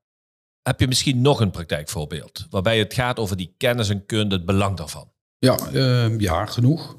heb 0.61 0.79
je 0.79 0.87
misschien 0.87 1.21
nog 1.21 1.39
een 1.39 1.51
praktijkvoorbeeld 1.51 2.47
waarbij 2.49 2.79
het 2.79 2.93
gaat 2.93 3.19
over 3.19 3.37
die 3.37 3.53
kennis 3.57 3.89
en 3.89 4.05
kunde, 4.05 4.35
het 4.35 4.45
belang 4.45 4.77
daarvan? 4.77 5.11
Ja, 5.37 5.71
uh, 5.73 6.19
ja, 6.19 6.45
genoeg. 6.45 6.97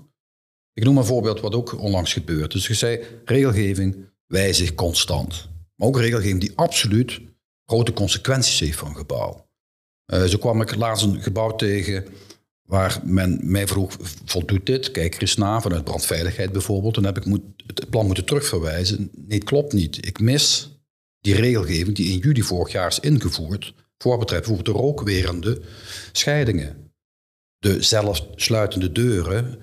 Ik 0.73 0.85
noem 0.85 0.97
een 0.97 1.04
voorbeeld 1.04 1.40
wat 1.40 1.54
ook 1.54 1.80
onlangs 1.80 2.12
gebeurt. 2.12 2.52
Dus 2.52 2.66
je 2.66 2.75
zei, 2.75 3.04
regelgeving 3.25 3.97
wijzigt 4.26 4.75
constant. 4.75 5.49
Maar 5.75 5.88
ook 5.88 5.99
regelgeving 5.99 6.40
die 6.40 6.52
absoluut 6.54 7.21
grote 7.64 7.92
consequenties 7.92 8.61
heeft 8.61 8.78
voor 8.78 8.88
een 8.88 8.97
gebouw. 8.97 9.49
Uh, 10.12 10.25
zo 10.25 10.38
kwam 10.38 10.61
ik 10.61 10.75
laatst 10.75 11.04
een 11.04 11.23
gebouw 11.23 11.56
tegen 11.56 12.04
waar 12.67 13.01
men 13.05 13.39
mij 13.43 13.67
vroeg, 13.67 13.97
voldoet 14.25 14.67
dit? 14.67 14.91
Kijk 14.91 15.15
er 15.15 15.21
eens 15.21 15.37
vanuit 15.63 15.85
brandveiligheid 15.85 16.53
bijvoorbeeld. 16.53 16.95
Dan 16.95 17.05
heb 17.05 17.17
ik 17.17 17.25
moet, 17.25 17.43
het 17.67 17.91
plan 17.91 18.07
moeten 18.07 18.25
terugverwijzen. 18.25 19.11
Nee, 19.15 19.39
het 19.39 19.49
klopt 19.49 19.73
niet. 19.73 20.07
Ik 20.07 20.21
mis 20.21 20.71
die 21.21 21.35
regelgeving 21.35 21.97
die 21.97 22.13
in 22.13 22.19
juli 22.19 22.43
vorig 22.43 22.73
jaar 22.73 22.89
is 22.89 23.01
ingevoerd, 23.01 23.75
voor 23.99 24.19
betreft 24.19 24.65
de 24.65 24.71
rookwerende 24.71 25.61
scheidingen. 26.13 26.93
De 27.59 27.83
zelfsluitende 27.83 28.93
deuren 28.93 29.59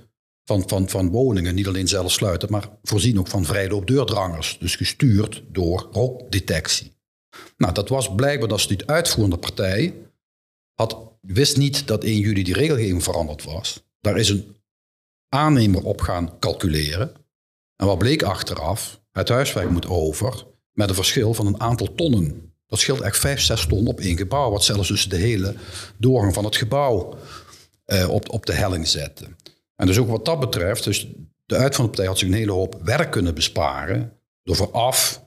van, 0.46 0.64
van, 0.70 0.90
van 0.90 1.10
woningen, 1.10 1.56
niet 1.56 1.68
alleen 1.68 1.88
zelf 1.88 2.12
sluiten, 2.12 2.52
maar 2.52 2.70
voorzien 2.84 3.20
ook 3.20 3.28
van 3.28 3.46
vrijloop 3.46 3.88
deurdrangers. 3.88 4.58
Dus 4.60 4.76
gestuurd 4.76 5.44
door 5.52 5.90
rookdetectie. 5.92 6.92
Nou, 7.58 7.74
dat 7.74 7.90
was 7.90 8.16
blijkbaar 8.16 8.50
dat 8.50 8.60
de 8.78 8.88
uitvoerende 8.88 9.38
partij 9.38 9.94
had, 10.74 11.13
wist 11.28 11.58
niet 11.58 11.88
dat 11.88 12.04
1 12.04 12.20
juli 12.20 12.44
die 12.44 12.54
regelgeving 12.54 13.04
veranderd 13.04 13.44
was. 13.44 13.84
Daar 14.00 14.18
is 14.18 14.30
een 14.30 14.56
aannemer 15.30 15.84
op 15.84 16.02
gaan 16.02 16.40
calculeren. 16.40 17.12
En 17.76 17.86
wat 17.86 17.98
bleek 17.98 18.24
achteraf? 18.24 19.02
Het 19.12 19.30
huiswerk 19.30 19.70
moet 19.70 19.88
over 19.88 20.46
met 20.72 20.90
een 20.90 20.96
verschil 20.96 21.34
van 21.34 21.48
een 21.48 21.60
aantal 21.60 21.96
tonnen. 21.96 22.54
Dat 22.68 22.80
scheelt 22.80 23.02
echt 23.02 23.18
5, 23.18 23.42
6 23.42 23.66
ton 23.66 23.88
op 23.88 24.00
één 24.00 24.18
gebouw, 24.18 24.52
wat 24.52 24.64
zelfs 24.64 24.88
dus 24.88 25.10
de 25.10 25.16
hele 25.16 25.56
doorgang 25.98 26.34
van 26.34 26.46
het 26.46 26.56
gebouw 26.56 27.18
eh, 27.86 28.10
op, 28.10 28.30
op 28.30 28.46
de 28.46 28.54
helling 28.54 28.88
zette. 28.88 29.28
En 29.76 29.88
dus 29.88 29.98
ook 29.98 30.10
wat 30.10 30.26
dat 30.26 30.40
betreft, 30.40 30.84
dus 30.84 31.08
de 31.46 31.56
uitvoerpartij 31.56 32.06
had 32.06 32.18
zich 32.18 32.28
een 32.28 32.34
hele 32.34 32.52
hoop 32.52 32.80
werk 32.84 33.12
kunnen 33.12 33.36
besparen 33.36 34.20
door 34.44 34.56
vooraf 34.56 35.24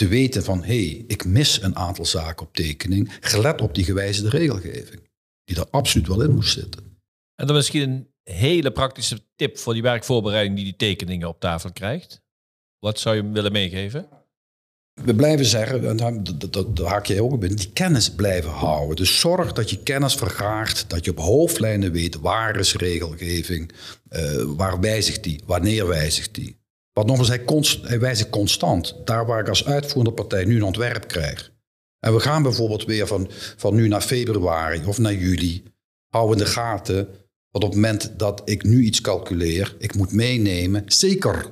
te 0.00 0.08
weten 0.08 0.44
van 0.44 0.64
hé, 0.64 0.86
hey, 0.86 1.04
ik 1.06 1.24
mis 1.24 1.62
een 1.62 1.76
aantal 1.76 2.04
zaken 2.04 2.46
op 2.46 2.54
tekening, 2.54 3.16
gelet 3.20 3.60
op 3.60 3.74
die 3.74 3.84
gewijzigde 3.84 4.38
regelgeving, 4.38 5.08
die 5.44 5.56
er 5.56 5.70
absoluut 5.70 6.08
wel 6.08 6.22
in 6.22 6.34
moest 6.34 6.52
zitten. 6.52 6.98
En 7.34 7.46
dan 7.46 7.56
misschien 7.56 7.90
een 7.90 8.08
hele 8.22 8.72
praktische 8.72 9.20
tip 9.36 9.58
voor 9.58 9.72
die 9.72 9.82
werkvoorbereiding 9.82 10.56
die 10.56 10.64
die 10.64 10.76
tekeningen 10.76 11.28
op 11.28 11.40
tafel 11.40 11.72
krijgt. 11.72 12.22
Wat 12.78 12.98
zou 12.98 13.16
je 13.16 13.22
hem 13.22 13.32
willen 13.32 13.52
meegeven? 13.52 14.08
We 15.04 15.14
blijven 15.14 15.46
zeggen, 15.46 15.88
en 15.88 16.24
dat, 16.50 16.78
haak 16.78 17.06
jij 17.06 17.20
ook 17.20 17.32
op 17.32 17.44
in, 17.44 17.56
die 17.56 17.72
kennis 17.72 18.14
blijven 18.14 18.50
houden. 18.50 18.96
Dus 18.96 19.20
zorg 19.20 19.52
dat 19.52 19.70
je 19.70 19.82
kennis 19.82 20.14
vergaart, 20.14 20.90
dat 20.90 21.04
je 21.04 21.10
op 21.10 21.18
hoofdlijnen 21.18 21.92
weet 21.92 22.20
waar 22.20 22.56
is 22.56 22.74
regelgeving, 22.74 23.72
uh, 24.10 24.42
waar 24.56 24.80
wijzigt 24.80 25.24
die, 25.24 25.42
wanneer 25.46 25.86
wijzigt 25.86 26.34
die. 26.34 26.59
Wat 27.00 27.08
nog 27.08 27.18
eens, 27.18 27.28
hij, 27.28 27.44
const, 27.44 27.88
hij 27.88 28.28
constant. 28.30 28.94
Daar 29.04 29.26
waar 29.26 29.40
ik 29.40 29.48
als 29.48 29.64
uitvoerende 29.64 30.12
partij 30.12 30.44
nu 30.44 30.56
een 30.56 30.62
ontwerp 30.62 31.08
krijg. 31.08 31.52
En 31.98 32.14
we 32.14 32.20
gaan 32.20 32.42
bijvoorbeeld 32.42 32.84
weer 32.84 33.06
van, 33.06 33.30
van 33.56 33.74
nu 33.74 33.88
naar 33.88 34.00
februari 34.00 34.86
of 34.86 34.98
naar 34.98 35.14
juli. 35.14 35.62
Hou 36.08 36.32
in 36.32 36.38
de 36.38 36.46
gaten, 36.46 37.08
want 37.50 37.64
op 37.64 37.70
het 37.70 37.74
moment 37.74 38.18
dat 38.18 38.42
ik 38.44 38.64
nu 38.64 38.82
iets 38.82 39.00
calculeer, 39.00 39.76
ik 39.78 39.94
moet 39.94 40.12
meenemen, 40.12 40.82
zeker 40.86 41.50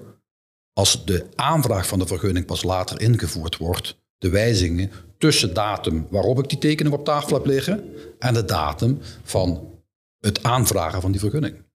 als 0.73 1.05
de 1.05 1.27
aanvraag 1.35 1.87
van 1.87 1.99
de 1.99 2.07
vergunning 2.07 2.47
pas 2.47 2.63
later 2.63 3.01
ingevoerd 3.01 3.57
wordt, 3.57 3.99
de 4.19 4.29
wijzigingen 4.29 4.91
tussen 5.19 5.55
datum 5.55 6.07
waarop 6.11 6.39
ik 6.39 6.49
die 6.49 6.59
tekening 6.59 6.95
op 6.95 7.05
tafel 7.05 7.37
heb 7.37 7.47
liggen 7.47 7.85
en 8.19 8.35
de 8.35 8.45
datum 8.45 8.99
van 9.23 9.81
het 10.19 10.43
aanvragen 10.43 11.01
van 11.01 11.11
die 11.11 11.21
vergunning. 11.21 11.67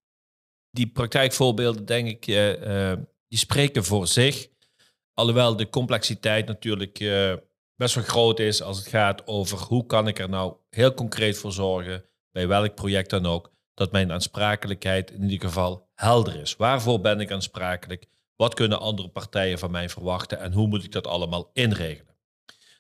Die 0.71 0.87
praktijkvoorbeelden, 0.87 1.85
denk 1.85 2.07
ik, 2.07 2.27
uh, 2.27 2.93
die 3.33 3.41
spreken 3.41 3.83
voor 3.83 4.07
zich. 4.07 4.47
Alhoewel 5.13 5.55
de 5.55 5.69
complexiteit 5.69 6.47
natuurlijk 6.47 6.99
uh, 6.99 7.33
best 7.75 7.95
wel 7.95 8.03
groot 8.03 8.39
is 8.39 8.61
als 8.61 8.77
het 8.77 8.87
gaat 8.87 9.27
over 9.27 9.57
hoe 9.57 9.85
kan 9.85 10.07
ik 10.07 10.19
er 10.19 10.29
nou 10.29 10.55
heel 10.69 10.93
concreet 10.93 11.37
voor 11.37 11.51
zorgen, 11.51 12.05
bij 12.31 12.47
welk 12.47 12.75
project 12.75 13.09
dan 13.09 13.25
ook, 13.25 13.51
dat 13.73 13.91
mijn 13.91 14.11
aansprakelijkheid 14.11 15.11
in 15.11 15.23
ieder 15.23 15.47
geval 15.47 15.89
helder 15.95 16.35
is. 16.35 16.55
Waarvoor 16.55 17.01
ben 17.01 17.19
ik 17.19 17.31
aansprakelijk? 17.31 18.05
Wat 18.35 18.53
kunnen 18.53 18.79
andere 18.79 19.07
partijen 19.07 19.59
van 19.59 19.71
mij 19.71 19.89
verwachten 19.89 20.39
en 20.39 20.53
hoe 20.53 20.67
moet 20.67 20.83
ik 20.83 20.91
dat 20.91 21.07
allemaal 21.07 21.49
inregelen? 21.53 22.15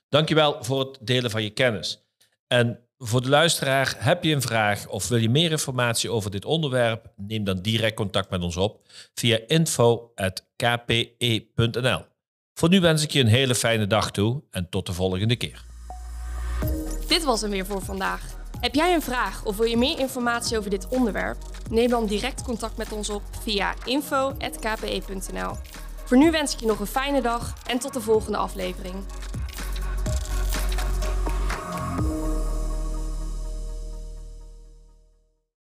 Dankjewel 0.09 0.63
voor 0.63 0.79
het 0.79 0.97
delen 1.01 1.31
van 1.31 1.43
je 1.43 1.49
kennis. 1.49 2.03
En 2.47 2.79
voor 3.05 3.21
de 3.21 3.29
luisteraar, 3.29 3.95
heb 3.97 4.23
je 4.23 4.33
een 4.33 4.41
vraag 4.41 4.87
of 4.87 5.07
wil 5.07 5.17
je 5.17 5.29
meer 5.29 5.51
informatie 5.51 6.09
over 6.09 6.31
dit 6.31 6.45
onderwerp? 6.45 7.05
Neem 7.15 7.43
dan 7.43 7.61
direct 7.61 7.95
contact 7.95 8.29
met 8.29 8.41
ons 8.41 8.57
op 8.57 8.79
via 9.13 9.39
info.kpe.nl. 9.47 10.11
Voor 12.53 12.69
nu 12.69 12.79
wens 12.79 13.03
ik 13.03 13.11
je 13.11 13.19
een 13.19 13.27
hele 13.27 13.55
fijne 13.55 13.87
dag 13.87 14.11
toe 14.11 14.41
en 14.51 14.69
tot 14.69 14.85
de 14.85 14.93
volgende 14.93 15.35
keer. 15.35 15.63
Dit 17.07 17.23
was 17.23 17.41
hem 17.41 17.49
weer 17.49 17.65
voor 17.65 17.81
vandaag. 17.81 18.21
Heb 18.59 18.75
jij 18.75 18.93
een 18.93 19.01
vraag 19.01 19.45
of 19.45 19.57
wil 19.57 19.67
je 19.67 19.77
meer 19.77 19.99
informatie 19.99 20.57
over 20.57 20.69
dit 20.69 20.87
onderwerp? 20.87 21.37
Neem 21.69 21.89
dan 21.89 22.05
direct 22.05 22.43
contact 22.43 22.77
met 22.77 22.91
ons 22.91 23.09
op 23.09 23.21
via 23.41 23.73
info.kpe.nl. 23.85 25.51
Voor 26.05 26.17
nu 26.17 26.31
wens 26.31 26.53
ik 26.53 26.59
je 26.59 26.65
nog 26.65 26.79
een 26.79 26.87
fijne 26.87 27.21
dag 27.21 27.53
en 27.67 27.79
tot 27.79 27.93
de 27.93 28.01
volgende 28.01 28.37
aflevering. 28.37 28.95